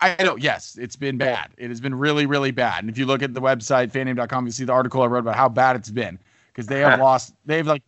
[0.00, 0.36] I know.
[0.36, 1.50] Yes, it's been bad.
[1.56, 2.82] It has been really, really bad.
[2.82, 5.36] And if you look at the website fanname.com, you see the article I wrote about
[5.36, 7.34] how bad it's been because they have lost.
[7.46, 7.82] They've like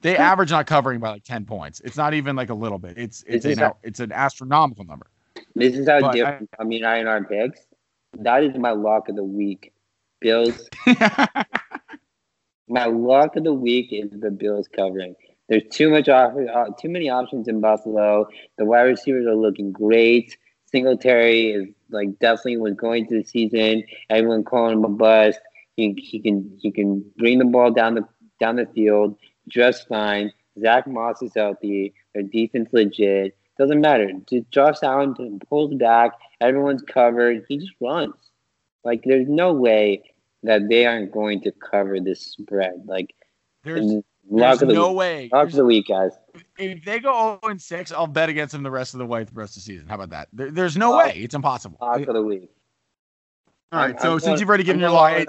[0.00, 1.80] they average not covering by like ten points.
[1.80, 2.96] It's not even like a little bit.
[2.96, 5.06] It's it's an how, it's an astronomical number.
[5.54, 6.48] This is how but different.
[6.58, 7.60] I, I mean, I in our picks.
[8.18, 9.72] That is my lock of the week.
[10.20, 10.68] Bills.
[12.68, 15.14] My lock of the week is the Bills covering.
[15.48, 18.28] There's too much off, uh, too many options in Buffalo.
[18.58, 20.36] The wide receivers are looking great.
[20.66, 23.84] Singletary is like definitely was going to the season.
[24.10, 25.40] Everyone calling him a bust.
[25.76, 28.06] He, he can he can bring the ball down the
[28.38, 29.16] down the field
[29.48, 30.32] just fine.
[30.60, 31.94] Zack Moss is healthy.
[32.14, 33.36] Their defense legit.
[33.58, 34.10] Doesn't matter.
[34.50, 36.12] Josh Allen pulls back.
[36.40, 37.44] Everyone's covered.
[37.48, 38.14] He just runs.
[38.84, 40.02] Like, there's no way
[40.42, 42.84] that they aren't going to cover this spread.
[42.86, 43.14] Like,
[43.64, 43.92] there's,
[44.30, 45.28] there's no way.
[45.32, 46.12] Lock of the week, guys.
[46.58, 49.24] If they go 0 and 6, I'll bet against them the rest of the way,
[49.24, 49.88] the rest of the season.
[49.88, 50.28] How about that?
[50.32, 51.12] There, there's no way.
[51.16, 51.78] It's impossible.
[51.80, 52.50] Lock of the week.
[53.72, 53.94] All right.
[53.94, 55.26] I'm, so I'm since going, you've already given I'm your lock,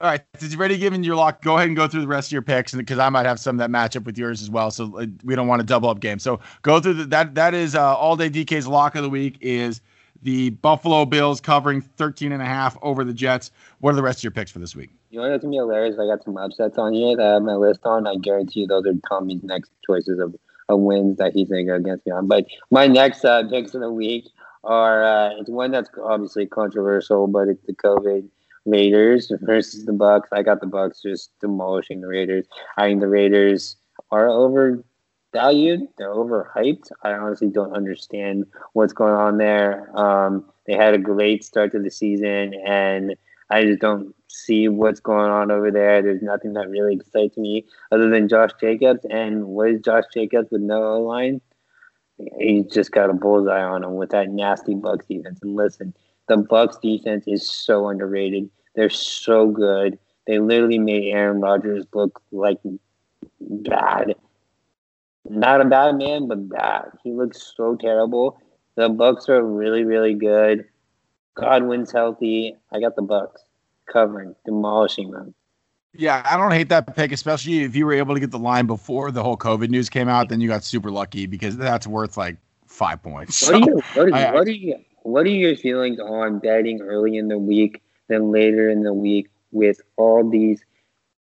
[0.00, 2.28] all right, since you've already given your lock, go ahead and go through the rest
[2.28, 4.70] of your picks, because I might have some that match up with yours as well.
[4.70, 6.22] So uh, we don't want to double up games.
[6.22, 7.34] So go through the, that.
[7.34, 9.80] That is uh, all day DK's lock of the week is
[10.22, 13.50] the Buffalo Bills covering 13 and a half over the Jets.
[13.80, 14.90] What are the rest of your picks for this week?
[15.10, 15.96] You know what's gonna be hilarious?
[15.98, 18.06] I got some upsets on here that I have my list on.
[18.06, 20.34] I guarantee you those are Tommy's next choices of,
[20.68, 22.26] of wins that he's gonna go against me on.
[22.26, 24.28] But my next uh, picks of the week
[24.64, 28.28] are uh, it's one that's obviously controversial, but it's the COVID
[28.66, 30.28] Raiders versus the Bucks.
[30.32, 32.46] I got the Bucks just demolishing the Raiders.
[32.76, 33.76] I think the Raiders
[34.10, 34.82] are over
[35.32, 35.88] valued.
[35.96, 36.90] They're overhyped.
[37.02, 39.90] I honestly don't understand what's going on there.
[39.98, 43.16] Um, they had a great start to the season, and
[43.50, 46.02] I just don't see what's going on over there.
[46.02, 49.04] There's nothing that really excites me other than Josh Jacobs.
[49.10, 51.40] And what is Josh Jacobs with no line?
[52.38, 55.38] He's just got a bullseye on him with that nasty Bucks defense.
[55.42, 55.94] And listen,
[56.28, 58.50] the Bucks defense is so underrated.
[58.74, 59.98] They're so good.
[60.26, 62.58] They literally made Aaron Rodgers look like
[63.40, 64.14] bad.
[65.28, 66.90] Not a bad man, but bad.
[67.02, 68.40] He looks so terrible.
[68.76, 70.64] The Bucks are really, really good.
[71.34, 72.56] Godwin's healthy.
[72.72, 73.42] I got the Bucks
[73.86, 75.34] covering, demolishing them.
[75.94, 78.66] Yeah, I don't hate that pick, especially if you were able to get the line
[78.66, 80.28] before the whole COVID news came out.
[80.28, 82.36] Then you got super lucky because that's worth like
[82.66, 83.50] five points.
[83.50, 87.16] What, are, what, are, I, what, are, you, what are your feelings on betting early
[87.16, 90.60] in the week, then later in the week with all these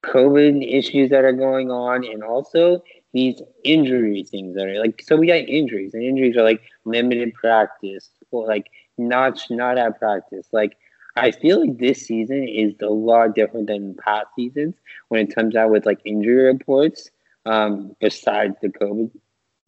[0.05, 2.83] COVID issues that are going on, and also
[3.17, 7.33] these injury things that are like so we got injuries, and injuries are like limited
[7.33, 8.67] practice or like
[8.99, 10.77] not not at practice, like
[11.17, 14.75] I feel like this season is a lot different than past seasons
[15.09, 17.11] when it comes out with like injury reports.
[17.47, 19.11] Um, besides the COVID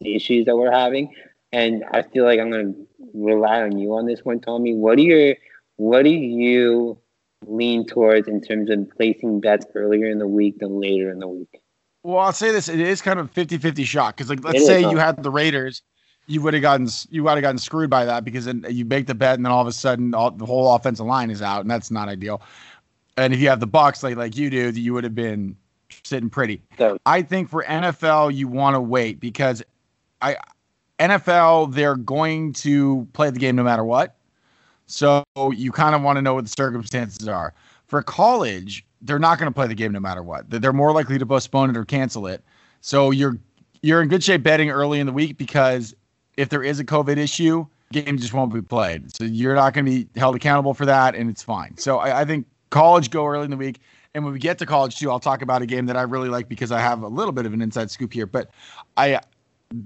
[0.01, 1.15] issues that we're having,
[1.51, 2.73] and I feel like I'm gonna
[3.13, 4.75] rely on you on this one, Tommy.
[4.75, 5.35] What are your
[5.77, 6.99] what do you
[7.47, 11.27] lean towards in terms of placing bets earlier in the week than later in the
[11.27, 11.61] week?
[12.03, 14.79] Well, I'll say this: it is kind of 50-50 shot because, like, let's it say
[14.79, 14.91] is, huh?
[14.91, 15.81] you had the Raiders
[16.29, 19.07] you would have gotten you would have gotten screwed by that because then you make
[19.07, 21.61] the bet and then all of a sudden all, the whole offensive line is out
[21.61, 22.41] and that's not ideal.
[23.17, 25.57] And if you have the Bucs like like you do, you would have been
[26.03, 26.61] sitting pretty.
[26.77, 29.63] So, I think for NFL you want to wait because
[30.21, 30.37] I
[30.99, 34.15] NFL they're going to play the game no matter what.
[34.85, 37.53] So you kind of want to know what the circumstances are.
[37.87, 40.49] For college, they're not going to play the game no matter what.
[40.49, 42.43] They're more likely to postpone it or cancel it.
[42.81, 43.37] So you're
[43.81, 45.95] you're in good shape betting early in the week because
[46.37, 49.15] if there is a COVID issue, game just won't be played.
[49.15, 51.77] So you're not going to be held accountable for that, and it's fine.
[51.77, 53.79] So I, I, think college go early in the week.
[54.13, 56.29] And when we get to college too, I'll talk about a game that I really
[56.29, 58.25] like because I have a little bit of an inside scoop here.
[58.25, 58.49] But
[58.97, 59.19] I,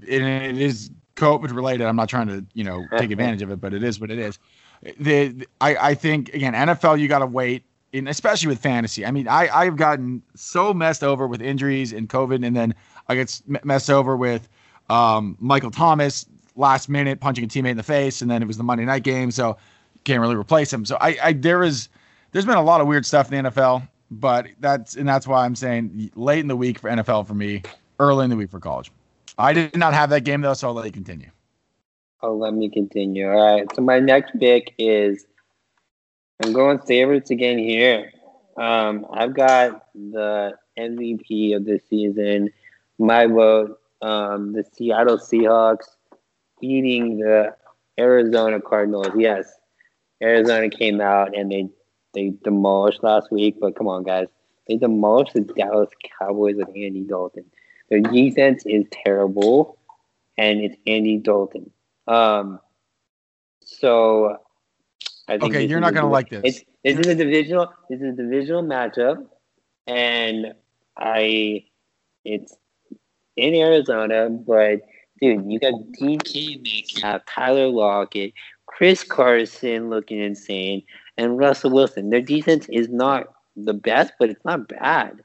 [0.06, 0.22] it
[0.58, 1.86] is COVID related.
[1.86, 4.18] I'm not trying to you know take advantage of it, but it is what it
[4.18, 4.38] is.
[4.98, 7.64] The, the I, I think again NFL you got to wait.
[7.94, 9.06] In, especially with fantasy.
[9.06, 12.74] I mean, I, I've gotten so messed over with injuries and COVID, and then
[13.08, 14.48] I get messed over with
[14.90, 16.26] um, Michael Thomas
[16.56, 19.04] last minute punching a teammate in the face, and then it was the Monday night
[19.04, 19.56] game, so
[20.02, 20.84] can't really replace him.
[20.84, 21.88] So I, I there is
[22.32, 25.44] there's been a lot of weird stuff in the NFL, but that's and that's why
[25.44, 27.62] I'm saying late in the week for NFL for me,
[28.00, 28.90] early in the week for college.
[29.38, 31.30] I did not have that game though, so I'll let you continue.
[32.22, 33.30] Oh, let me continue.
[33.30, 33.66] All right.
[33.74, 35.26] So my next pick is
[36.42, 38.10] I'm going favorites again here.
[38.56, 42.50] Um, I've got the MVP of this season.
[42.98, 45.86] My vote, um, the Seattle Seahawks
[46.60, 47.54] beating the
[47.98, 49.10] Arizona Cardinals.
[49.16, 49.52] Yes,
[50.22, 51.68] Arizona came out and they
[52.14, 53.56] they demolished last week.
[53.60, 54.26] But come on, guys,
[54.66, 57.44] they demolished the Dallas Cowboys with Andy Dalton.
[57.90, 59.78] Their defense is terrible,
[60.36, 61.70] and it's Andy Dalton.
[62.08, 62.60] Um,
[63.60, 64.38] so
[65.28, 66.42] I think okay, you're not gonna like this.
[66.44, 67.72] It's, this is a divisional.
[67.88, 69.26] This is a divisional matchup,
[69.86, 70.54] and
[70.96, 71.64] I
[72.24, 72.54] it's
[73.36, 74.82] in Arizona, but
[75.20, 78.32] dude, you got DK Metcalf, Tyler Lockett,
[78.66, 80.82] Chris Carson looking insane,
[81.16, 82.10] and Russell Wilson.
[82.10, 85.22] Their defense is not the best, but it's not bad.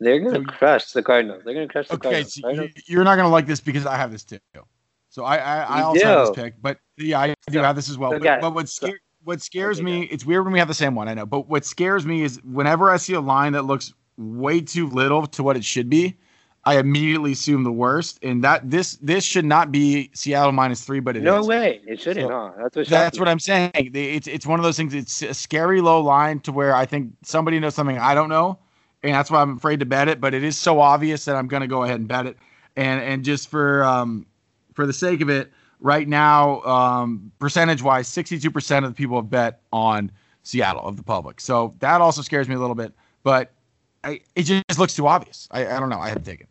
[0.00, 1.42] They're gonna crush the Cardinals.
[1.44, 2.40] They're gonna crush the okay, Cardinals.
[2.44, 4.38] Okay, so you're not gonna like this because I have this too.
[5.10, 6.06] So I I, I also do.
[6.06, 8.12] have this pick, but yeah, I do so, have this as well.
[8.12, 10.74] So but, but what, scare, what scares okay, me, it's weird when we have the
[10.74, 11.26] same one, I know.
[11.26, 15.26] But what scares me is whenever I see a line that looks way too little
[15.28, 16.16] to what it should be,
[16.64, 21.00] I immediately assume the worst, and that this this should not be Seattle minus three,
[21.00, 21.46] but it no is.
[21.48, 22.28] way, it shouldn't.
[22.28, 22.88] So That's what.
[22.88, 23.72] That's what I'm saying.
[23.74, 24.94] It's it's one of those things.
[24.94, 28.58] It's a scary low line to where I think somebody knows something I don't know,
[29.02, 30.20] and that's why I'm afraid to bet it.
[30.20, 32.36] But it is so obvious that I'm going to go ahead and bet it,
[32.76, 34.24] and and just for um
[34.74, 35.50] for the sake of it,
[35.82, 40.10] right now, um percentage wise, 62 percent of the people have bet on
[40.42, 41.40] Seattle of the public.
[41.40, 42.92] So that also scares me a little bit,
[43.22, 43.52] but.
[44.04, 45.46] I, it just looks too obvious.
[45.52, 46.00] I, I don't know.
[46.00, 46.48] I had to take it.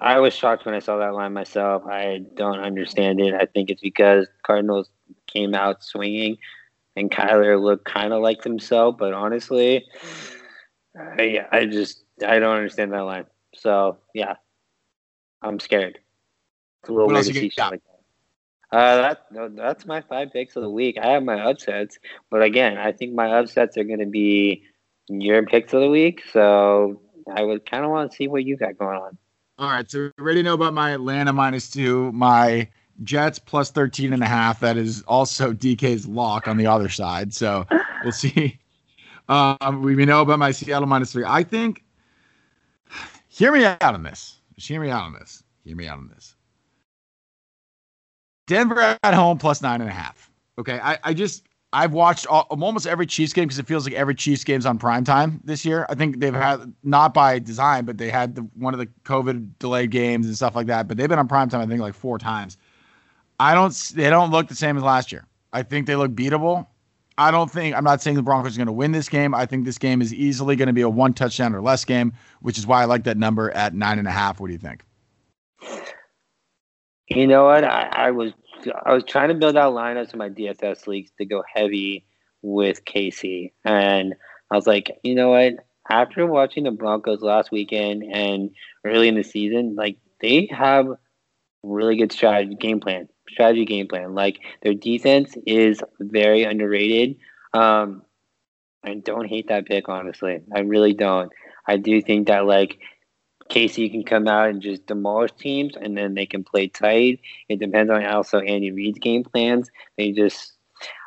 [0.00, 1.84] I was shocked when I saw that line myself.
[1.86, 3.34] I don't understand it.
[3.34, 4.88] I think it's because Cardinals
[5.26, 6.38] came out swinging,
[6.96, 8.96] and Kyler looked kind of like himself.
[8.98, 9.86] But honestly,
[10.98, 13.26] I, I just I don't understand that line.
[13.54, 14.36] So yeah,
[15.42, 15.98] I'm scared.
[16.82, 17.82] It's a little what weird to see like.
[18.72, 20.96] Uh, that that's my five picks of the week.
[21.02, 21.98] I have my upsets,
[22.30, 24.62] but again, I think my upsets are going to be
[25.08, 26.22] your picks of the week.
[26.32, 27.00] So
[27.34, 29.18] I would kind of want to see what you got going on.
[29.58, 32.68] All right, so we already know about my Atlanta minus two, my
[33.02, 34.60] Jets plus 13 and a half.
[34.60, 37.34] That is also DK's lock on the other side.
[37.34, 37.66] So
[38.02, 38.58] we'll see.
[39.28, 41.22] Um, we know about my Seattle minus three.
[41.24, 41.84] I think,
[43.28, 44.40] hear me out on this.
[44.56, 45.44] Hear me out on this.
[45.62, 46.34] Hear me out on this.
[48.50, 50.28] Denver at home plus nine and a half.
[50.58, 50.80] Okay.
[50.82, 54.16] I, I just, I've watched all, almost every Chiefs game because it feels like every
[54.16, 55.86] Chiefs game's on prime time this year.
[55.88, 59.52] I think they've had not by design, but they had the, one of the COVID
[59.60, 60.88] delayed games and stuff like that.
[60.88, 62.58] But they've been on prime time, I think, like four times.
[63.38, 63.72] I don't.
[63.94, 65.24] They don't look the same as last year.
[65.52, 66.66] I think they look beatable.
[67.18, 67.76] I don't think.
[67.76, 69.32] I'm not saying the Broncos are going to win this game.
[69.32, 72.12] I think this game is easily going to be a one touchdown or less game,
[72.40, 74.40] which is why I like that number at nine and a half.
[74.40, 74.84] What do you think?
[77.10, 77.64] You know what?
[77.64, 78.32] I, I was
[78.84, 82.04] I was trying to build out lineups in my DFS leagues to go heavy
[82.42, 84.14] with KC, and
[84.50, 85.54] I was like, you know what?
[85.90, 88.50] After watching the Broncos last weekend and
[88.84, 90.86] early in the season, like they have
[91.64, 94.14] really good strategy game plan, strategy game plan.
[94.14, 97.16] Like their defense is very underrated.
[97.52, 98.02] Um,
[98.84, 100.40] I don't hate that pick, honestly.
[100.54, 101.32] I really don't.
[101.66, 102.78] I do think that like
[103.50, 107.20] KC can come out and just demolish teams, and then they can play tight.
[107.48, 109.70] It depends on also Andy Reid's game plans.
[109.98, 110.52] They just,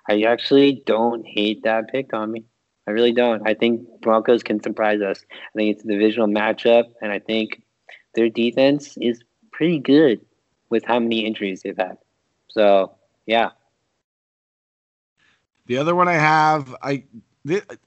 [0.09, 2.43] I actually don't hate that pick on me.
[2.85, 3.47] I really don't.
[3.47, 5.23] I think Broncos can surprise us.
[5.31, 7.63] I think it's a divisional matchup, and I think
[8.13, 9.21] their defense is
[9.51, 10.19] pretty good
[10.69, 11.97] with how many injuries they've had.
[12.49, 12.93] So,
[13.25, 13.51] yeah.
[15.67, 17.05] The other one I have, I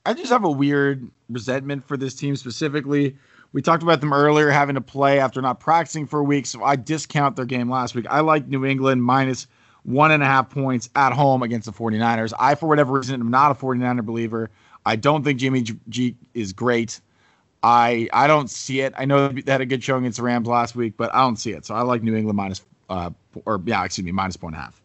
[0.04, 3.16] I just have a weird resentment for this team specifically
[3.56, 6.62] we talked about them earlier having to play after not practicing for a week, so
[6.62, 8.04] I discount their game last week.
[8.10, 9.46] I like New England minus
[9.84, 12.34] one and a half points at home against the 49ers.
[12.38, 14.50] I, for whatever reason, am not a 49er believer.
[14.84, 17.00] I don't think Jimmy G is great.
[17.62, 18.92] I I don't see it.
[18.98, 21.36] I know they had a good showing against the Rams last week, but I don't
[21.36, 21.64] see it.
[21.64, 23.08] So I like New England minus uh
[23.46, 24.82] or yeah, excuse me, minus point and a half.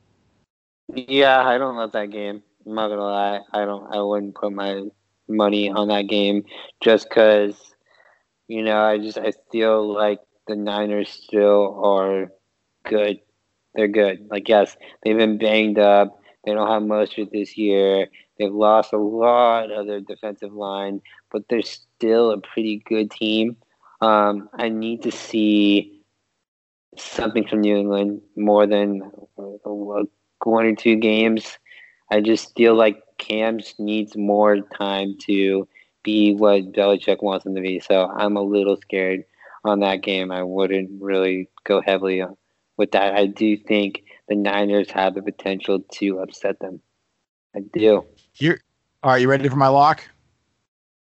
[0.96, 2.42] Yeah, I don't love that game.
[2.66, 3.42] I'm not gonna lie.
[3.52, 3.94] I don't.
[3.94, 4.84] I wouldn't put my
[5.28, 6.46] money on that game
[6.80, 7.72] just because
[8.52, 12.34] you know, I just I feel like the Niners still are
[12.84, 13.22] good.
[13.74, 14.28] They're good.
[14.30, 16.20] Like yes, they've been banged up.
[16.44, 18.08] They don't have Mostert this year.
[18.38, 21.00] They've lost a lot of their defensive line,
[21.32, 23.56] but they're still a pretty good team.
[24.02, 26.02] Um, I need to see
[26.98, 29.00] something from New England more than
[29.36, 31.58] one or two games.
[32.12, 35.70] I just feel like Cam needs more time to
[36.04, 37.80] be what Belichick wants them to be.
[37.80, 39.24] So I'm a little scared
[39.64, 40.32] on that game.
[40.32, 42.24] I wouldn't really go heavily
[42.78, 43.16] with that.
[43.16, 46.82] I do think the Niners have the potential to upset them.
[47.56, 48.06] I do.
[48.36, 48.60] You're
[49.04, 49.22] all right.
[49.22, 50.04] You ready for my lock?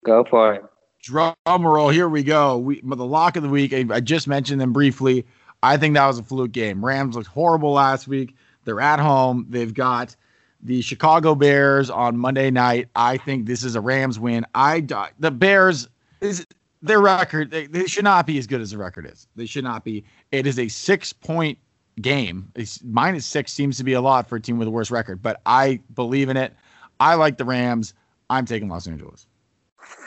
[0.03, 0.63] Go for it.
[1.03, 1.89] Drum roll.
[1.89, 2.57] Here we go.
[2.57, 3.73] We the lock of the week.
[3.73, 5.25] I just mentioned them briefly.
[5.63, 6.83] I think that was a fluke game.
[6.83, 8.35] Rams looked horrible last week.
[8.65, 9.45] They're at home.
[9.49, 10.15] They've got
[10.63, 12.89] the Chicago Bears on Monday night.
[12.95, 14.45] I think this is a Rams win.
[14.55, 14.81] I
[15.19, 15.87] the Bears
[16.21, 16.45] is
[16.81, 17.51] their record.
[17.51, 19.27] They, they should not be as good as the record is.
[19.35, 20.03] They should not be.
[20.31, 21.57] It is a six point
[21.99, 22.51] game.
[22.55, 25.21] It's, minus six seems to be a lot for a team with a worse record,
[25.21, 26.53] but I believe in it.
[26.99, 27.93] I like the Rams.
[28.29, 29.27] I'm taking Los Angeles.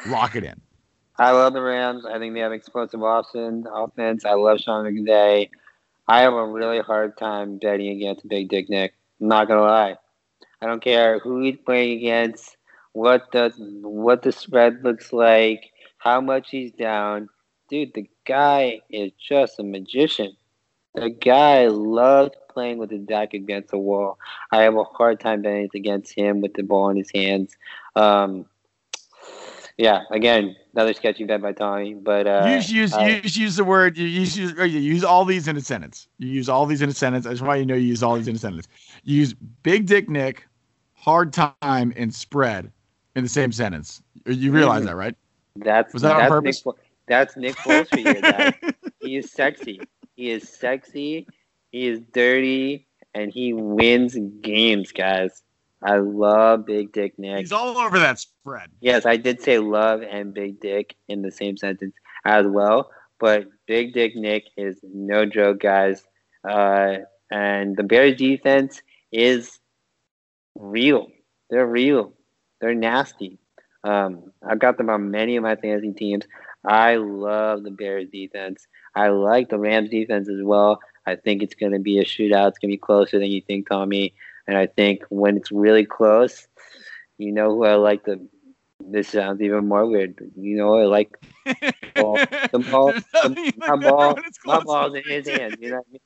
[0.07, 0.61] Lock it in.
[1.19, 2.05] I love the Rams.
[2.07, 3.67] I think they have explosive offense.
[3.73, 4.25] Offense.
[4.25, 5.49] I love Sean McVay.
[6.09, 8.95] I have a really hard time betting against Big Dick Nick.
[9.21, 9.97] I'm not gonna lie.
[10.65, 12.57] I don't care who he's playing against,
[12.93, 13.53] what the
[13.83, 17.29] what the spread looks like, how much he's down.
[17.69, 20.35] Dude, the guy is just a magician.
[20.95, 24.19] The guy loves playing with his back against the wall.
[24.53, 27.55] I have a hard time betting against him with the ball in his hands.
[27.95, 28.47] Um,
[29.77, 31.93] yeah, again, another sketchy bet by Tommy.
[31.93, 35.47] But uh, you use I, you use the word you use you use all these
[35.47, 36.09] in a sentence.
[36.17, 37.27] You use all these in a sentence.
[37.27, 38.67] I just want you to know you use all these in a sentence.
[39.03, 40.47] You use Big Dick Nick
[41.05, 42.73] hard time and spread
[43.15, 44.03] in the same sentence.
[44.27, 44.87] You realize mm-hmm.
[44.87, 45.15] that, right?
[45.57, 46.65] That's was that that's on purpose?
[46.65, 46.75] Nick,
[47.07, 48.83] that's Nick Foles for you.
[49.01, 49.81] he is sexy.
[50.17, 51.27] He is sexy.
[51.71, 55.43] He is dirty, and he wins games, guys.
[55.83, 57.41] I love Big Dick Nick.
[57.41, 58.71] He's all over that spread.
[58.81, 61.95] Yes, I did say love and Big Dick in the same sentence
[62.25, 62.91] as well.
[63.21, 66.03] But Big Dick Nick is no joke, guys.
[66.49, 66.99] Uh,
[67.31, 68.81] and the Bears defense
[69.13, 69.59] is
[70.55, 71.09] real.
[71.51, 72.13] They're real.
[72.61, 73.39] They're nasty.
[73.83, 76.25] Um, I've got them on many of my fantasy teams.
[76.65, 78.67] I love the Bears defense.
[78.95, 80.81] I like the Rams defense as well.
[81.07, 82.49] I think it's going to be a shootout.
[82.49, 84.15] It's going to be closer than you think, Tommy.
[84.47, 86.49] And I think when it's really close,
[87.19, 88.27] you know who I like the.
[88.87, 90.31] This sounds even more weird.
[90.37, 91.17] You know, I like
[91.95, 95.57] ball, the ball, the, my ball, my ball's in his hands.
[95.59, 96.01] You know what I mean?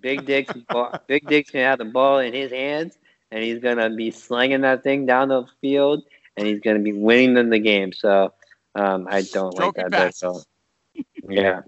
[0.00, 2.98] Big Dick's ball, Big Dick's gonna have the ball in his hands,
[3.34, 6.04] and he's gonna be slinging that thing down the field,
[6.36, 7.92] and he's gonna be winning them the game.
[7.92, 8.32] So
[8.76, 9.90] um, I don't Stroke like that.
[9.90, 10.40] Bet, so
[11.28, 11.62] yeah.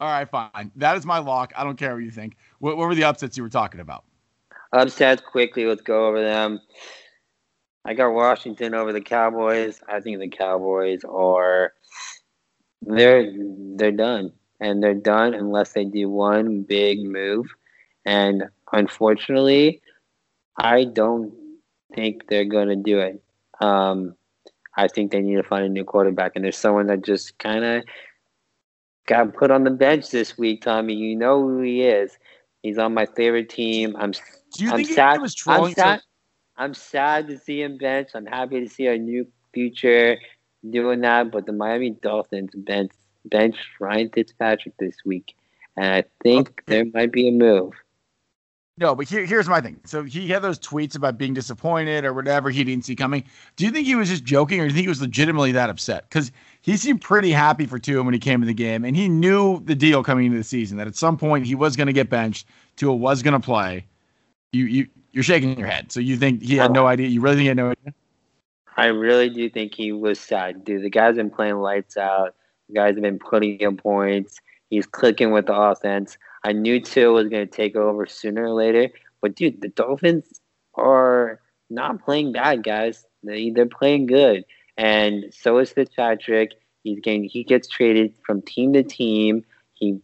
[0.00, 0.72] All right, fine.
[0.76, 1.52] That is my lock.
[1.54, 2.36] I don't care what you think.
[2.60, 4.04] What, what were the upsets you were talking about?
[4.72, 5.66] Upsets quickly.
[5.66, 6.60] Let's go over them.
[7.84, 9.80] I got Washington over the Cowboys.
[9.86, 11.74] I think the Cowboys are
[12.80, 13.30] they're
[13.76, 17.46] they're done, and they're done unless they do one big move.
[18.06, 19.82] And unfortunately,
[20.58, 21.34] I don't
[21.94, 23.22] think they're going to do it.
[23.60, 24.14] Um,
[24.76, 27.64] I think they need to find a new quarterback, and there's someone that just kind
[27.64, 27.84] of
[29.06, 30.62] got put on the bench this week.
[30.62, 32.18] Tommy, you know who he is.
[32.62, 33.96] He's on my favorite team.
[33.98, 34.12] I'm.
[34.12, 35.14] Do you I'm think sad.
[35.14, 35.70] he was trolling?
[35.70, 36.00] I'm sad.
[36.56, 38.10] I'm sad to see him bench.
[38.14, 40.18] I'm happy to see our new future
[40.68, 41.30] doing that.
[41.30, 42.92] But the Miami Dolphins bench
[43.26, 45.34] bench Ryan Fitzpatrick this week,
[45.76, 46.62] and I think Okay.
[46.66, 47.72] there might be a move.
[48.78, 49.80] No, but here, here's my thing.
[49.86, 53.24] So he had those tweets about being disappointed or whatever he didn't see coming.
[53.56, 55.70] Do you think he was just joking, or do you think he was legitimately that
[55.70, 56.06] upset?
[56.08, 59.08] Because he seemed pretty happy for Tua when he came in the game, and he
[59.08, 61.92] knew the deal coming into the season that at some point he was going to
[61.94, 62.46] get benched.
[62.76, 63.86] Tua was going to play.
[64.52, 65.90] You, you, you're shaking your head.
[65.90, 66.88] So you think he had no oh.
[66.88, 67.08] idea?
[67.08, 67.94] You really think he had no idea?
[68.76, 70.82] I really do think he was sad, dude.
[70.82, 72.34] The guy's been playing lights out.
[72.68, 74.38] The guys have been putting in points.
[74.68, 76.18] He's clicking with the offense.
[76.46, 78.90] I knew Tua was going to take over sooner or later.
[79.20, 80.40] But, dude, the Dolphins
[80.74, 81.40] are
[81.70, 83.04] not playing bad, guys.
[83.24, 84.44] They, they're playing good.
[84.76, 86.52] And so is Fitzpatrick.
[86.84, 89.44] He's getting, he gets traded from team to team.
[89.74, 89.98] He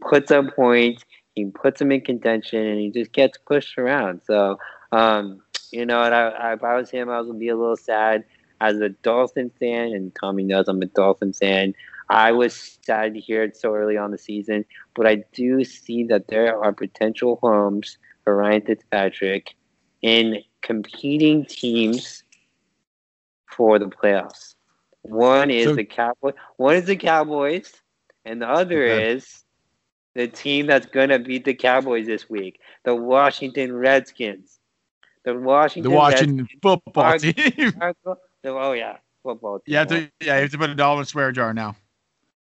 [0.00, 1.04] puts up points.
[1.34, 4.20] He puts them in contention, and he just gets pushed around.
[4.24, 4.58] So,
[4.92, 7.56] um, you know, and I, I, if I was him, I was gonna be a
[7.56, 8.24] little sad
[8.60, 11.74] as a Dolphin fan, and Tommy knows I'm a Dolphin fan.
[12.10, 14.64] I was sad to hear it so early on the season,
[14.96, 19.54] but I do see that there are potential homes for Ryan Fitzpatrick
[20.02, 22.24] in competing teams
[23.46, 24.56] for the playoffs.
[25.02, 26.34] One is So- the Cowboys.
[26.56, 27.72] One is the Cowboys,
[28.24, 29.12] and the other Okay.
[29.12, 29.44] is
[30.14, 34.58] the team that's gonna beat the Cowboys this week, the Washington Redskins.
[35.24, 37.32] The Washington The Washington football are- team.
[37.78, 38.18] Redskins.
[38.44, 39.86] Oh yeah, football team.
[39.86, 41.76] to, yeah, you have to put a dollar in swear jar now.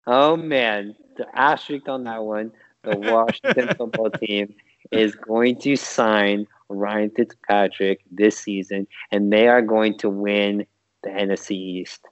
[0.08, 2.52] Oh man, the asterisk on that one.
[2.84, 2.98] The
[3.44, 4.54] Washington football team
[4.92, 10.66] is going to sign Ryan Fitzpatrick this season, and they are going to win
[11.04, 12.06] the NFC East.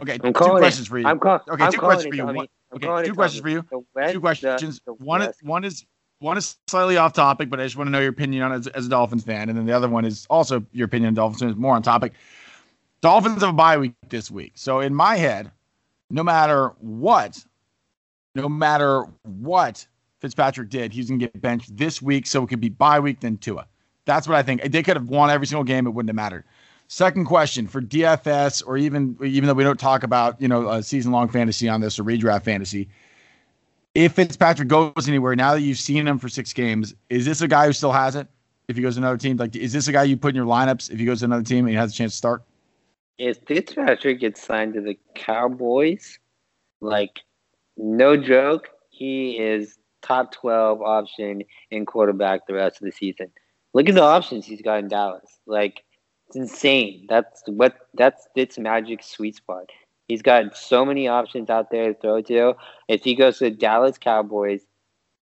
[0.00, 0.90] Okay, I'm two questions it.
[0.90, 1.06] for you.
[1.06, 2.26] I'm, call, Okay, I'm two questions for you.
[2.26, 3.62] One- okay, two it, questions Tommy.
[3.62, 3.86] for you.
[3.94, 4.80] West- Two questions.
[4.84, 5.86] the- the one is one is
[6.18, 8.56] one is slightly off topic, but I just want to know your opinion on it
[8.56, 11.14] as, as a Dolphins fan, and then the other one is also your opinion on
[11.14, 12.12] Dolphins is more on topic.
[13.00, 15.50] Dolphins have a bye week this week, so in my head,
[16.10, 17.44] no matter what,
[18.34, 19.86] no matter what
[20.20, 23.38] Fitzpatrick did, he's gonna get benched this week, so it could be bye week then
[23.38, 23.66] Tua.
[24.04, 24.62] That's what I think.
[24.62, 26.44] They could have won every single game; it wouldn't have mattered.
[26.88, 31.12] Second question for DFS, or even even though we don't talk about you know season
[31.12, 32.88] long fantasy on this or redraft fantasy,
[33.94, 37.48] if Fitzpatrick goes anywhere, now that you've seen him for six games, is this a
[37.48, 38.28] guy who still has it?
[38.68, 40.46] If he goes to another team, like is this a guy you put in your
[40.46, 42.42] lineups if he goes to another team and he has a chance to start?
[43.18, 46.18] If Fitzpatrick gets signed to the Cowboys,
[46.80, 47.20] like
[47.76, 53.30] no joke, he is top twelve option in quarterback the rest of the season.
[53.74, 55.38] Look at the options he's got in Dallas.
[55.46, 55.82] Like
[56.28, 57.06] it's insane.
[57.08, 59.70] That's what that's Fitz magic sweet spot.
[60.08, 62.54] He's got so many options out there to throw to.
[62.88, 64.60] If he goes to the Dallas Cowboys,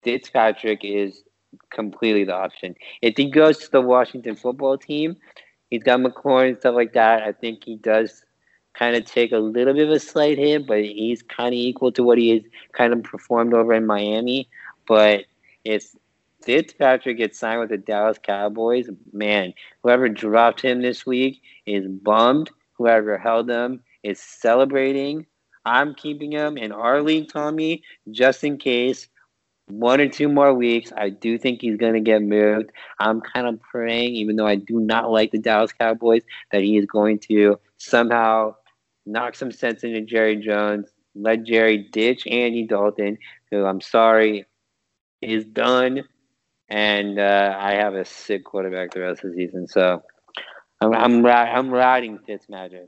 [0.03, 1.23] Fitzpatrick is
[1.71, 2.75] completely the option.
[3.01, 5.17] If he goes to the Washington football team,
[5.69, 7.23] he's got McLaurin and stuff like that.
[7.23, 8.23] I think he does
[8.73, 11.91] kind of take a little bit of a slight hit, but he's kind of equal
[11.91, 14.49] to what he has kind of performed over in Miami.
[14.87, 15.25] But
[15.65, 15.95] if
[16.41, 19.53] Fitzpatrick gets signed with the Dallas Cowboys, man,
[19.83, 22.49] whoever dropped him this week is bummed.
[22.73, 25.25] Whoever held him is celebrating.
[25.65, 29.09] I'm keeping him in our league, Tommy, just in case.
[29.69, 32.71] One or two more weeks, I do think he's going to get moved.
[32.99, 36.77] I'm kind of praying, even though I do not like the Dallas Cowboys, that he
[36.77, 38.55] is going to somehow
[39.05, 43.17] knock some sense into Jerry Jones, let Jerry ditch Andy Dalton,
[43.51, 44.45] who I'm sorry
[45.21, 46.03] is done,
[46.69, 49.67] and uh, I have a sick quarterback the rest of the season.
[49.67, 50.03] So
[50.81, 52.87] I'm I'm, I'm riding Fitzmagic.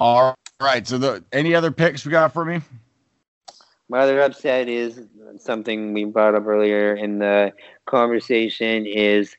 [0.00, 0.86] All right.
[0.86, 2.60] So the any other picks we got for me?
[3.92, 5.02] My other upset is
[5.38, 7.52] something we brought up earlier in the
[7.84, 9.36] conversation is,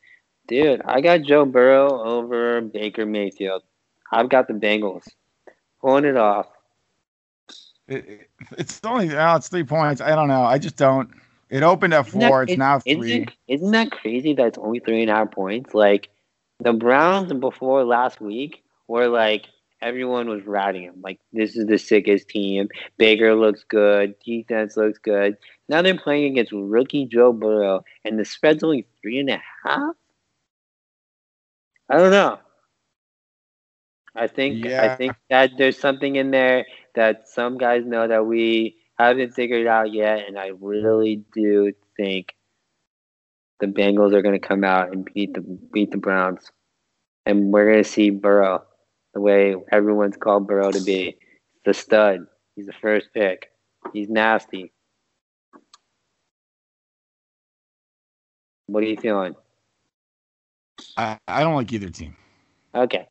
[0.48, 3.64] dude, I got Joe Burrow over Baker Mayfield.
[4.12, 5.08] I've got the Bengals.
[5.82, 6.46] Pulling it off.
[7.88, 8.30] It, it-
[8.60, 10.02] it's only oh, it's three points.
[10.02, 10.44] I don't know.
[10.44, 11.10] I just don't.
[11.50, 12.44] It opened at Isn't that- four.
[12.44, 13.14] It's it- now Isn't, three.
[13.24, 15.74] it, isn't that crazy that it's only three and a half points?
[15.74, 16.10] Like,
[16.60, 19.48] the Browns before last week were like
[19.84, 20.96] everyone was riding him.
[21.04, 22.70] Like this is the sickest team.
[22.98, 24.16] Baker looks good.
[24.26, 25.38] Defense looks good.
[25.70, 29.96] Now they're playing against rookie Joe Burrow, and the spread's only three and a half.
[31.90, 32.40] I don't know.
[34.16, 34.84] I think Yeah.
[34.84, 36.66] I think that there's something in there
[36.96, 42.36] that some guys know that we haven't figured out yet, and I really do think
[43.60, 46.52] the Bengals are going to come out and beat the beat the Browns,
[47.26, 48.64] and we're going to see Burrow
[49.14, 51.18] the way everyone's called Burrow to be,
[51.66, 52.26] the stud.
[52.56, 53.52] He's the first pick.
[53.94, 54.72] He's nasty.
[58.68, 59.36] What are you feeling?
[60.98, 62.16] I, I don't like either team.
[62.74, 63.08] Okay.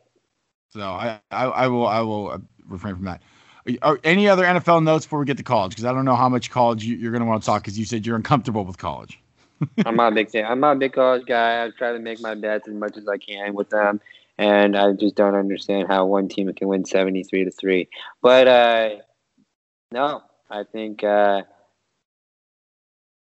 [0.70, 3.22] So I, I, I will I will uh, refrain from that.
[3.82, 5.70] Are, any other NFL notes before we get to college?
[5.70, 7.78] Because I don't know how much college you, you're going to want to talk because
[7.78, 9.20] you said you're uncomfortable with college.
[9.86, 10.46] I'm not a big fan.
[10.46, 11.64] I'm not a big college guy.
[11.64, 14.00] I try to make my bets as much as I can with them,
[14.38, 17.88] and I just don't understand how one team can win 73 to three.
[18.22, 18.88] But uh,
[19.90, 21.42] no, I think uh,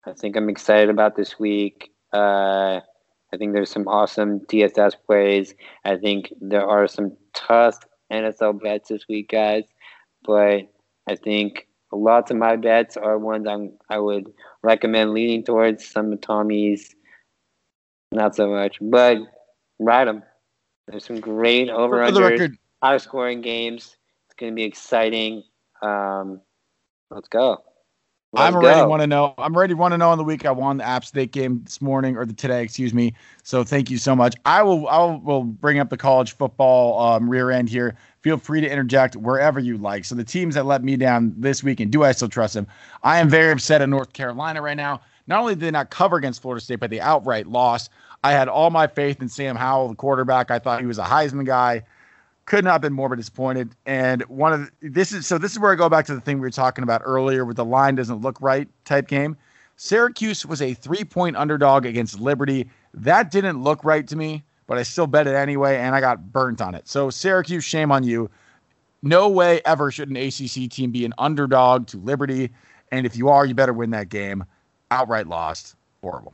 [0.06, 1.92] I think I'm excited about this week.
[2.14, 2.82] Uh,
[3.34, 5.54] I think there's some awesome DFS plays.
[5.86, 7.80] I think there are some tough
[8.12, 9.64] NFL bets this week, guys.
[10.24, 10.72] But
[11.08, 14.32] I think lots of my bets are ones I'm, I would
[14.64, 15.88] recommend leaning towards.
[15.88, 16.94] Some of Tommy's,
[18.12, 19.18] not so much, but
[19.80, 20.24] ride them.
[20.88, 22.50] There's some great over under
[22.82, 23.96] high scoring games.
[24.26, 25.44] It's going to be exciting.
[25.82, 26.42] Um,
[27.10, 27.64] let's go.
[28.34, 28.88] Let's I'm already go.
[28.88, 29.34] want to know.
[29.38, 31.82] I'm ready want to know on the week I won the App State game this
[31.82, 33.14] morning or the today, excuse me.
[33.44, 34.36] So thank you so much.
[34.46, 37.98] I will I will, will bring up the college football um, rear end here.
[38.22, 40.06] Feel free to interject wherever you like.
[40.06, 42.68] So the teams that let me down this week, and do I still trust them?
[43.04, 45.02] I am very upset at North Carolina right now.
[45.28, 47.90] Not only did they not cover against Florida State, but they outright lost.
[48.24, 50.52] I had all my faith in Sam Howell, the quarterback.
[50.52, 51.84] I thought he was a Heisman guy
[52.46, 53.76] could not have been more disappointed.
[53.86, 56.22] And one of the, this is so this is where I go back to the
[56.22, 59.38] thing we were talking about earlier with the line doesn't look right type game.
[59.78, 62.70] Syracuse was a three point underdog against Liberty.
[62.94, 66.32] That didn't look right to me, but I still bet it anyway, and I got
[66.32, 66.88] burnt on it.
[66.88, 68.30] So Syracuse, shame on you.
[69.02, 72.52] No way ever should an ACC team be an underdog to Liberty,
[72.92, 74.44] and if you are, you better win that game.
[74.92, 76.34] Outright lost, horrible.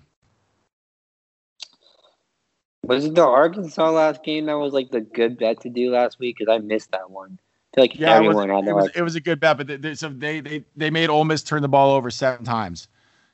[2.83, 6.19] Was it the Arkansas last game that was like the good bet to do last
[6.19, 6.37] week?
[6.37, 7.39] Because I missed that one.
[7.73, 9.57] I feel like Yeah, it was, everyone had it, was, it was a good bet,
[9.57, 12.45] but they, they, so they they they made Ole Miss turn the ball over seven
[12.45, 12.87] times.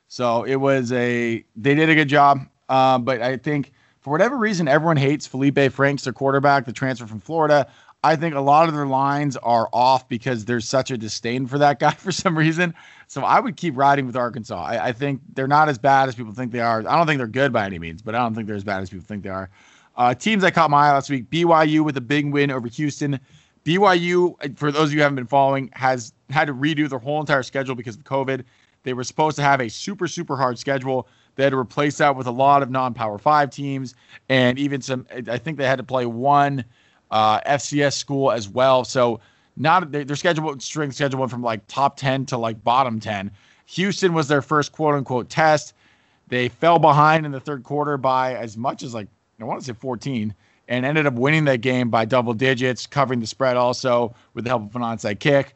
[0.08, 2.40] So it was a they did a good job.
[2.68, 7.06] Um, but I think for whatever reason, everyone hates Felipe Franks, their quarterback, the transfer
[7.06, 7.66] from Florida.
[8.04, 11.56] I think a lot of their lines are off because there's such a disdain for
[11.58, 12.74] that guy for some reason.
[13.06, 14.62] So I would keep riding with Arkansas.
[14.62, 16.80] I, I think they're not as bad as people think they are.
[16.80, 18.82] I don't think they're good by any means, but I don't think they're as bad
[18.82, 19.48] as people think they are.
[19.96, 23.18] Uh, teams I caught my eye last week: BYU with a big win over Houston.
[23.64, 27.20] BYU, for those of you who haven't been following, has had to redo their whole
[27.20, 28.44] entire schedule because of COVID.
[28.82, 31.08] They were supposed to have a super, super hard schedule.
[31.36, 33.94] They had to replace that with a lot of non Power Five teams
[34.28, 36.64] and even some, I think they had to play one
[37.14, 38.84] uh, FCS school as well.
[38.84, 39.20] So,
[39.56, 43.30] not their, schedule, strength schedule went from like top 10 to like bottom 10.
[43.66, 45.74] Houston was their first quote unquote test.
[46.26, 49.06] They fell behind in the third quarter by as much as like,
[49.40, 50.34] I want to say 14
[50.66, 54.50] and ended up winning that game by double digits, covering the spread also with the
[54.50, 55.54] help of an onside kick.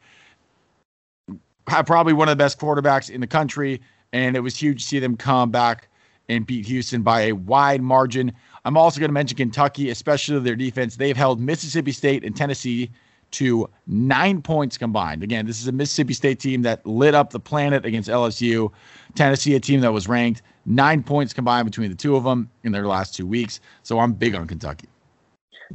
[1.67, 3.81] Had probably one of the best quarterbacks in the country,
[4.13, 5.89] and it was huge to see them come back
[6.29, 8.31] and beat Houston by a wide margin.
[8.65, 10.95] I'm also going to mention Kentucky, especially their defense.
[10.95, 12.91] They've held Mississippi State and Tennessee
[13.31, 15.23] to nine points combined.
[15.23, 18.71] Again, this is a Mississippi State team that lit up the planet against LSU.
[19.15, 22.71] Tennessee, a team that was ranked nine points combined between the two of them in
[22.71, 23.59] their last two weeks.
[23.83, 24.87] So I'm big on Kentucky.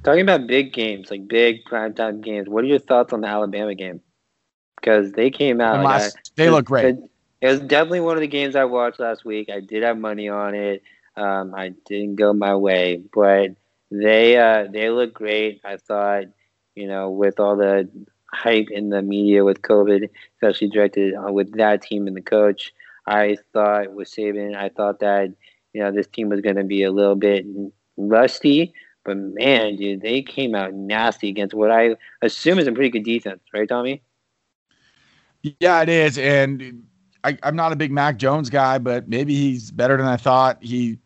[0.02, 3.74] Talking about big games, like big primetime games, what are your thoughts on the Alabama
[3.74, 4.00] game?
[4.80, 5.76] Because they came out.
[5.76, 6.86] Like, last- I- they look great.
[6.86, 6.98] It,
[7.40, 9.48] it was definitely one of the games I watched last week.
[9.50, 10.82] I did have money on it.
[11.16, 13.50] Um, I didn't go my way, but
[13.90, 15.60] they uh, they look great.
[15.64, 16.24] I thought,
[16.74, 17.88] you know, with all the
[18.32, 22.72] hype in the media with COVID, especially directed uh, with that team and the coach,
[23.06, 25.32] I thought with Saban, I thought that
[25.72, 27.46] you know this team was going to be a little bit
[27.96, 28.72] rusty.
[29.04, 33.04] But man, dude, they came out nasty against what I assume is a pretty good
[33.04, 34.02] defense, right, Tommy?
[35.60, 36.16] Yeah, it is.
[36.16, 36.84] And
[37.22, 40.56] I, I'm not a big Mac Jones guy, but maybe he's better than I thought.
[40.62, 40.98] He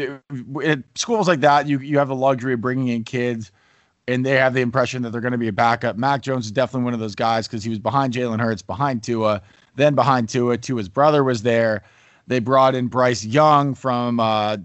[0.00, 3.50] at schools like that, you you have the luxury of bringing in kids,
[4.08, 5.96] and they have the impression that they're going to be a backup.
[5.96, 9.02] Mac Jones is definitely one of those guys because he was behind Jalen Hurts, behind
[9.02, 9.42] Tua,
[9.76, 10.58] then behind Tua.
[10.58, 11.82] Tua's brother was there.
[12.26, 14.56] They brought in Bryce Young from uh,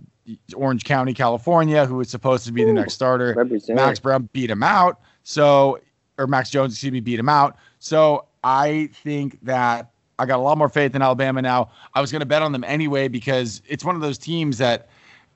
[0.55, 3.33] Orange County, California, who was supposed to be the next starter.
[3.69, 5.01] Max Brown beat him out.
[5.23, 5.79] So
[6.19, 7.57] or Mac Jones, excuse me, beat him out.
[7.79, 11.71] So I think that I got a lot more faith in Alabama now.
[11.93, 14.88] I was going to bet on them anyway because it's one of those teams that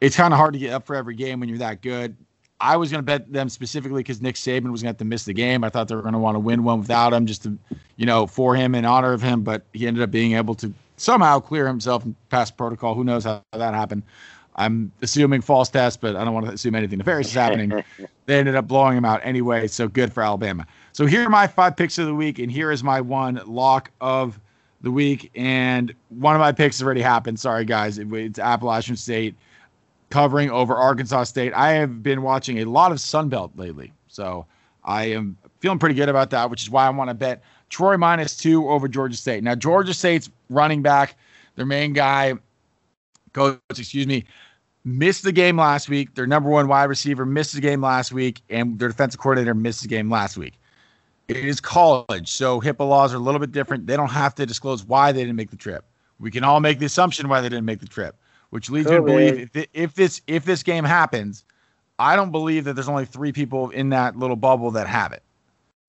[0.04, 2.16] it's kind of hard to get up for every game when you're that good.
[2.60, 5.06] I was going to bet them specifically because Nick Saban was going to have to
[5.06, 5.64] miss the game.
[5.64, 7.58] I thought they were going to want to win one without him, just to,
[7.96, 9.44] you know, for him in honor of him.
[9.44, 12.96] But he ended up being able to somehow clear himself and pass protocol.
[12.96, 14.04] Who knows how that happened?
[14.58, 17.84] I'm assuming false test, but I don't want to assume anything nefarious is happening.
[18.26, 20.68] they ended up blowing him out anyway, so good for Alabama.
[20.92, 23.90] So here are my five picks of the week, and here is my one lock
[24.02, 24.38] of
[24.82, 25.32] the week.
[25.34, 27.40] And one of my picks already happened.
[27.40, 27.98] Sorry, guys.
[27.98, 29.36] It, it's Appalachian State
[30.14, 31.54] covering over Arkansas State.
[31.56, 34.46] I have been watching a lot of Sunbelt lately, so
[34.84, 37.98] I am feeling pretty good about that, which is why I want to bet Troy
[37.98, 39.44] minus two over Georgia State.
[39.44, 41.18] Now, Georgia State's running back,
[41.56, 42.36] their main guy,
[43.34, 44.24] coach, excuse me,
[44.86, 46.14] missed the game last week.
[46.14, 49.82] Their number one wide receiver missed the game last week, and their defensive coordinator missed
[49.82, 50.54] the game last week.
[51.28, 53.88] It is college, so HIPAA laws are a little bit different.
[53.88, 55.86] They don't have to disclose why they didn't make the trip.
[56.20, 58.16] We can all make the assumption why they didn't make the trip
[58.54, 61.44] which leads me to believe if, if this if this game happens,
[61.98, 65.24] I don't believe that there's only three people in that little bubble that have it.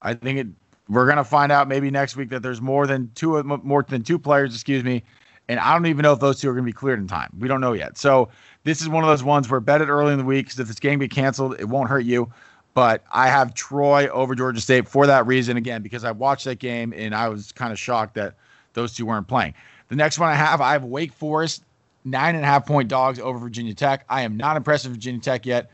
[0.00, 0.46] I think it.
[0.88, 4.18] We're gonna find out maybe next week that there's more than two more than two
[4.18, 4.54] players.
[4.54, 5.02] Excuse me,
[5.46, 7.28] and I don't even know if those two are gonna be cleared in time.
[7.38, 7.98] We don't know yet.
[7.98, 8.30] So
[8.62, 10.66] this is one of those ones where bet it early in the week because if
[10.66, 12.32] this game get canceled, it won't hurt you.
[12.72, 16.60] But I have Troy over Georgia State for that reason again because I watched that
[16.60, 18.36] game and I was kind of shocked that
[18.72, 19.52] those two weren't playing.
[19.88, 21.63] The next one I have, I have Wake Forest
[22.04, 24.04] nine and a half point dogs over Virginia Tech.
[24.08, 25.70] I am not impressed with Virginia Tech yet.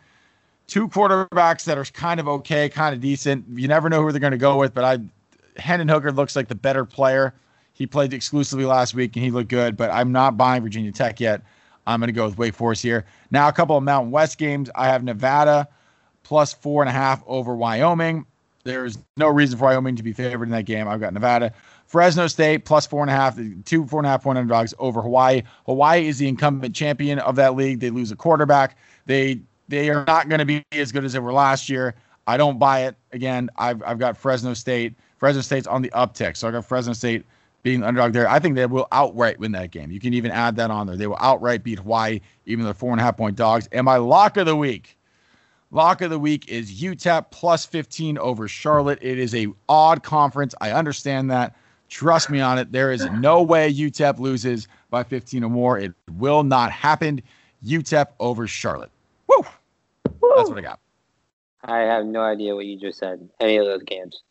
[0.66, 3.44] Two quarterbacks that are kind of okay, kind of decent.
[3.52, 4.98] You never know who they're going to go with, but I
[5.56, 7.34] Hendon Hooker looks like the better player.
[7.72, 11.18] He played exclusively last week and he looked good, but I'm not buying Virginia Tech
[11.18, 11.42] yet.
[11.86, 13.04] I'm going to go with Wake Forest here.
[13.30, 14.70] Now, a couple of Mountain West games.
[14.74, 15.66] I have Nevada
[16.22, 18.26] plus four and a half over Wyoming.
[18.64, 20.86] There's no reason for Wyoming to be favored in that game.
[20.86, 21.52] I've got Nevada.
[21.90, 25.02] Fresno State plus four and a half, two four and a half point underdogs over
[25.02, 25.42] Hawaii.
[25.66, 27.80] Hawaii is the incumbent champion of that league.
[27.80, 28.78] They lose a quarterback.
[29.06, 31.96] They they are not going to be as good as they were last year.
[32.28, 32.94] I don't buy it.
[33.10, 34.94] Again, I've I've got Fresno State.
[35.16, 37.26] Fresno State's on the uptick, so I got Fresno State
[37.64, 38.28] being the underdog there.
[38.28, 39.90] I think they will outright win that game.
[39.90, 40.94] You can even add that on there.
[40.94, 43.68] They will outright beat Hawaii, even the four and a half point dogs.
[43.72, 44.96] And my lock of the week,
[45.72, 49.00] lock of the week is UTEP plus 15 over Charlotte.
[49.02, 50.54] It is a odd conference.
[50.60, 51.56] I understand that.
[51.90, 52.70] Trust me on it.
[52.70, 55.76] There is no way UTEP loses by 15 or more.
[55.76, 57.20] It will not happen.
[57.66, 58.90] UTEP over Charlotte.
[59.26, 59.44] Woo!
[60.20, 60.32] Woo!
[60.36, 60.80] That's what I got.
[61.64, 63.28] I have no idea what you just said.
[63.40, 64.22] Any of those games.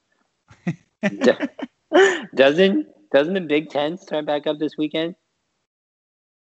[2.36, 5.16] doesn't doesn't the Big Ten start back up this weekend?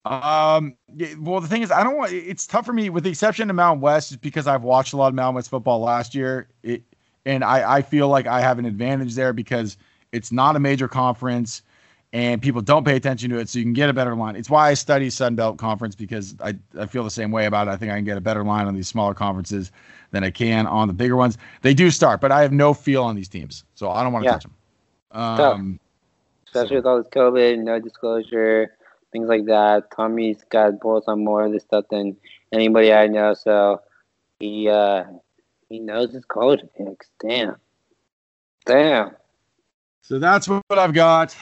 [0.04, 0.76] Um.
[1.18, 2.12] Well, the thing is, I don't want.
[2.12, 4.98] It's tough for me, with the exception of Mountain West, just because I've watched a
[4.98, 6.48] lot of Mountain West football last year.
[6.62, 6.84] It,
[7.26, 9.78] and I I feel like I have an advantage there because
[10.12, 11.62] it's not a major conference
[12.16, 14.38] and people don't pay attention to it, so you can get a better line.
[14.38, 17.68] It's why I study Sun Belt Conference because I, I feel the same way about
[17.68, 17.72] it.
[17.72, 19.70] I think I can get a better line on these smaller conferences
[20.12, 21.38] than I can on the bigger ones.
[21.62, 24.24] They do start, but I have no feel on these teams, so I don't want
[24.24, 24.32] to yeah.
[24.32, 24.54] touch them.
[25.12, 25.80] Um,
[26.48, 28.78] Especially with all this COVID, no disclosure,
[29.12, 29.92] things like that.
[29.92, 32.16] Tommy's got balls on more of this stuff than
[32.54, 33.82] anybody I know, so
[34.40, 35.04] he uh,
[35.68, 37.10] he knows his college picks.
[37.20, 37.58] Damn,
[38.66, 39.12] damn.
[40.06, 41.36] So that's what I've got.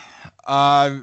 [0.45, 0.99] Uh,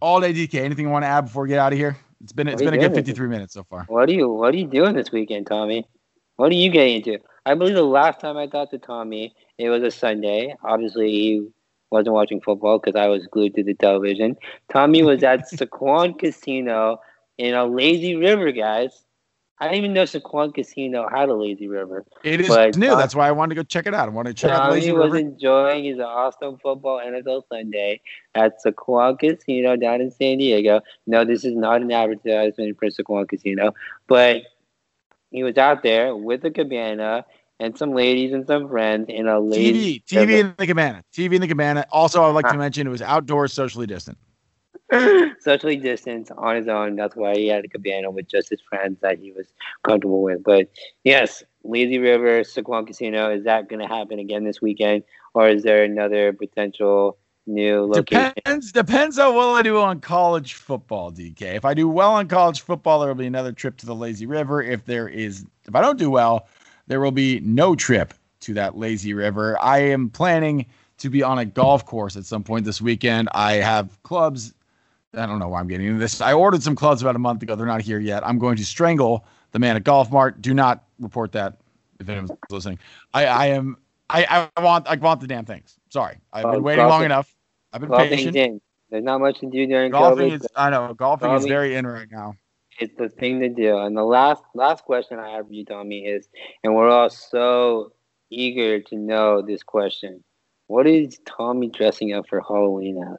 [0.00, 0.56] all day DK.
[0.56, 1.96] Anything you want to add before we get out of here?
[2.22, 3.86] It's been it's been a good 53 minutes so far.
[3.88, 5.88] What are you What are you doing this weekend, Tommy?
[6.36, 7.18] What are you getting into?
[7.46, 10.54] I believe the last time I talked to Tommy, it was a Sunday.
[10.64, 11.48] Obviously, he
[11.90, 14.36] wasn't watching football because I was glued to the television.
[14.70, 17.00] Tommy was at Sycuan Casino
[17.38, 19.02] in a lazy river, guys.
[19.62, 22.04] I didn't even know Sycuan Casino had a lazy river.
[22.24, 22.96] It is new.
[22.96, 24.08] That's why I wanted to go check it out.
[24.08, 25.18] I wanted to check Tommy out lazy was river.
[25.18, 28.00] enjoying his awesome football NFL Sunday
[28.34, 30.80] at Sycuan Casino down in San Diego.
[31.06, 33.72] No, this is not an advertisement for Sycuan Casino,
[34.08, 34.42] but
[35.30, 37.24] he was out there with a cabana
[37.60, 41.34] and some ladies and some friends in a lazy TV, TV in the cabana, TV
[41.34, 41.86] in the cabana.
[41.92, 42.56] Also, I'd like to ah.
[42.56, 44.18] mention it was outdoors, socially distant.
[45.40, 46.96] socially distanced on his own.
[46.96, 49.46] That's why he had a cabana with just his friends that he was
[49.82, 50.42] comfortable with.
[50.42, 50.70] But
[51.04, 55.04] yes, Lazy River, Sycuan Casino, is that going to happen again this weekend?
[55.34, 57.16] Or is there another potential
[57.46, 58.32] new location?
[58.36, 61.42] Depends, depends how well I do on college football, DK.
[61.54, 64.26] If I do well on college football, there will be another trip to the Lazy
[64.26, 64.62] River.
[64.62, 66.48] If there is, if I don't do well,
[66.86, 69.56] there will be no trip to that Lazy River.
[69.60, 70.66] I am planning
[70.98, 73.28] to be on a golf course at some point this weekend.
[73.32, 74.52] I have clubs
[75.14, 76.20] I don't know why I'm getting into this.
[76.20, 77.54] I ordered some clubs about a month ago.
[77.54, 78.26] They're not here yet.
[78.26, 80.40] I'm going to strangle the man at Golf Mart.
[80.40, 81.58] Do not report that
[82.00, 82.78] if anyone's listening.
[83.12, 83.76] I, I am
[84.08, 85.78] I, I want I want the damn things.
[85.90, 87.34] Sorry, I've been uh, waiting long enough.
[87.72, 88.36] I've been patient.
[88.36, 88.60] In.
[88.90, 90.34] There's not much to do during golfing COVID.
[90.34, 92.34] Is, I know golfing, golfing is very in right now.
[92.78, 93.78] It's the thing to do.
[93.78, 96.28] And the last last question I have for you, Tommy, is,
[96.62, 97.92] and we're all so
[98.30, 100.22] eager to know this question.
[100.66, 103.18] What is Tommy dressing up for Halloween as?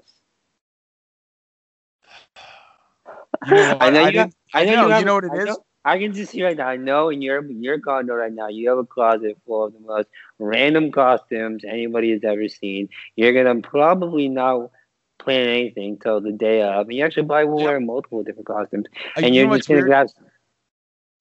[3.06, 4.20] You know I know I, you.
[4.20, 5.46] Have, I know, you know, you, have, you know what it I is.
[5.46, 6.68] Know, I can just see right now.
[6.68, 9.80] I know in your your condo right now, you have a closet full of the
[9.80, 10.08] most
[10.39, 12.89] random costumes anybody has ever seen.
[13.16, 14.72] You're gonna probably not
[15.20, 17.66] plan anything till the day of, and you actually probably will Yeah.
[17.66, 18.86] wear multiple different costumes,
[19.18, 19.88] Uh, and you you're know just gonna weird?
[19.89, 20.08] grab.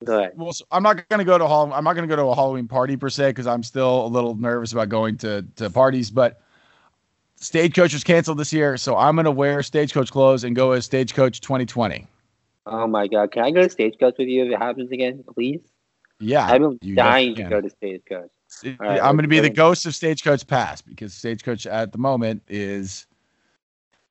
[0.04, 0.32] Go ahead.
[0.36, 1.72] Well, so I'm not gonna go to hall.
[1.72, 4.34] I'm not gonna go to a Halloween party per se because I'm still a little
[4.34, 6.10] nervous about going to to parties.
[6.10, 6.40] But
[7.36, 11.40] Stagecoach was canceled this year, so I'm gonna wear Stagecoach clothes and go as Stagecoach
[11.40, 12.06] 2020.
[12.66, 15.60] Oh my god, can I go to Stagecoach with you if it happens again, please?
[16.20, 18.30] Yeah, I've been you dying to go to Stagecoach.
[18.78, 22.42] Right, I'm going to be the ghost of Stagecoach Past because Stagecoach at the moment
[22.48, 23.06] is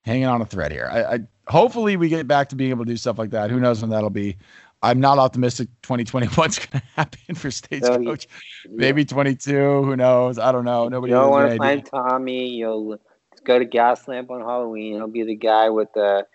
[0.02, 0.88] hanging on a thread here.
[0.90, 3.50] I, I hopefully we get back to being able to do stuff like that.
[3.50, 4.36] Who knows when that'll be?
[4.82, 8.26] I'm not optimistic 2021's going to happen for Stagecoach.
[8.68, 9.84] Maybe 22.
[9.84, 10.38] Who knows?
[10.38, 10.88] I don't know.
[10.88, 12.48] Nobody You don't want to find Tommy.
[12.48, 12.98] You'll
[13.44, 14.94] go to Gaslamp on Halloween.
[14.94, 16.26] He'll be the guy with the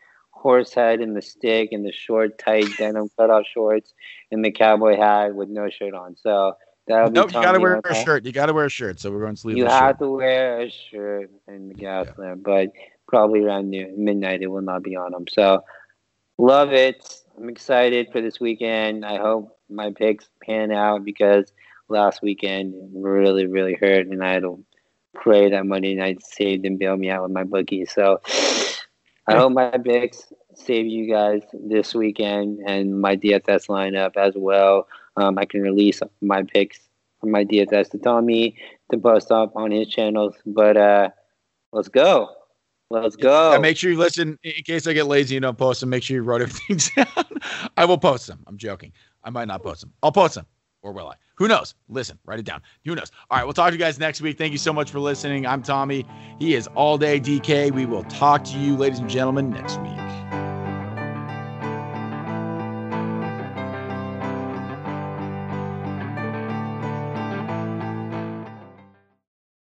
[0.48, 3.94] horse head and the stick and the short, tight denim cutoff shorts
[4.32, 6.16] and the cowboy hat with no shirt on.
[6.16, 6.54] So
[6.88, 8.26] that'll be Nope, you got to wear a shirt.
[8.26, 9.02] You got to wear a shirt.
[9.02, 9.60] So we're going sleeveless.
[9.60, 9.82] You shirt.
[9.82, 12.70] have to wear a shirt in the Gaslamp, but
[13.10, 15.26] probably around noon, midnight it will not be on him.
[15.28, 15.66] So
[16.38, 17.22] love it.
[17.38, 19.06] I'm excited for this weekend.
[19.06, 21.52] I hope my picks pan out because
[21.90, 24.64] last weekend really, really hurt, and I had to
[25.14, 27.86] pray that Monday night saved and bailed me out with my bookie.
[27.86, 28.22] So
[29.28, 34.88] I hope my picks save you guys this weekend and my DFS lineup as well.
[35.18, 36.80] Um, I can release my picks
[37.20, 38.56] from my DFS to Tommy
[38.92, 40.36] to post up on his channels.
[40.46, 41.10] But uh,
[41.72, 42.30] let's go.
[42.90, 43.52] Let's go.
[43.52, 45.90] Yeah, make sure you listen in case I get lazy and don't post them.
[45.90, 47.26] Make sure you wrote everything down.
[47.76, 48.44] I will post them.
[48.48, 48.94] I'm joking.
[49.24, 49.92] I might not post them.
[50.02, 50.46] I'll post them.
[50.88, 51.16] Or will I?
[51.36, 51.76] Who knows?
[51.90, 52.62] Listen, write it down.
[52.86, 53.12] Who knows?
[53.30, 54.38] All right, we'll talk to you guys next week.
[54.38, 55.46] Thank you so much for listening.
[55.46, 56.06] I'm Tommy.
[56.40, 57.72] He is All Day DK.
[57.72, 60.07] We will talk to you, ladies and gentlemen, next week.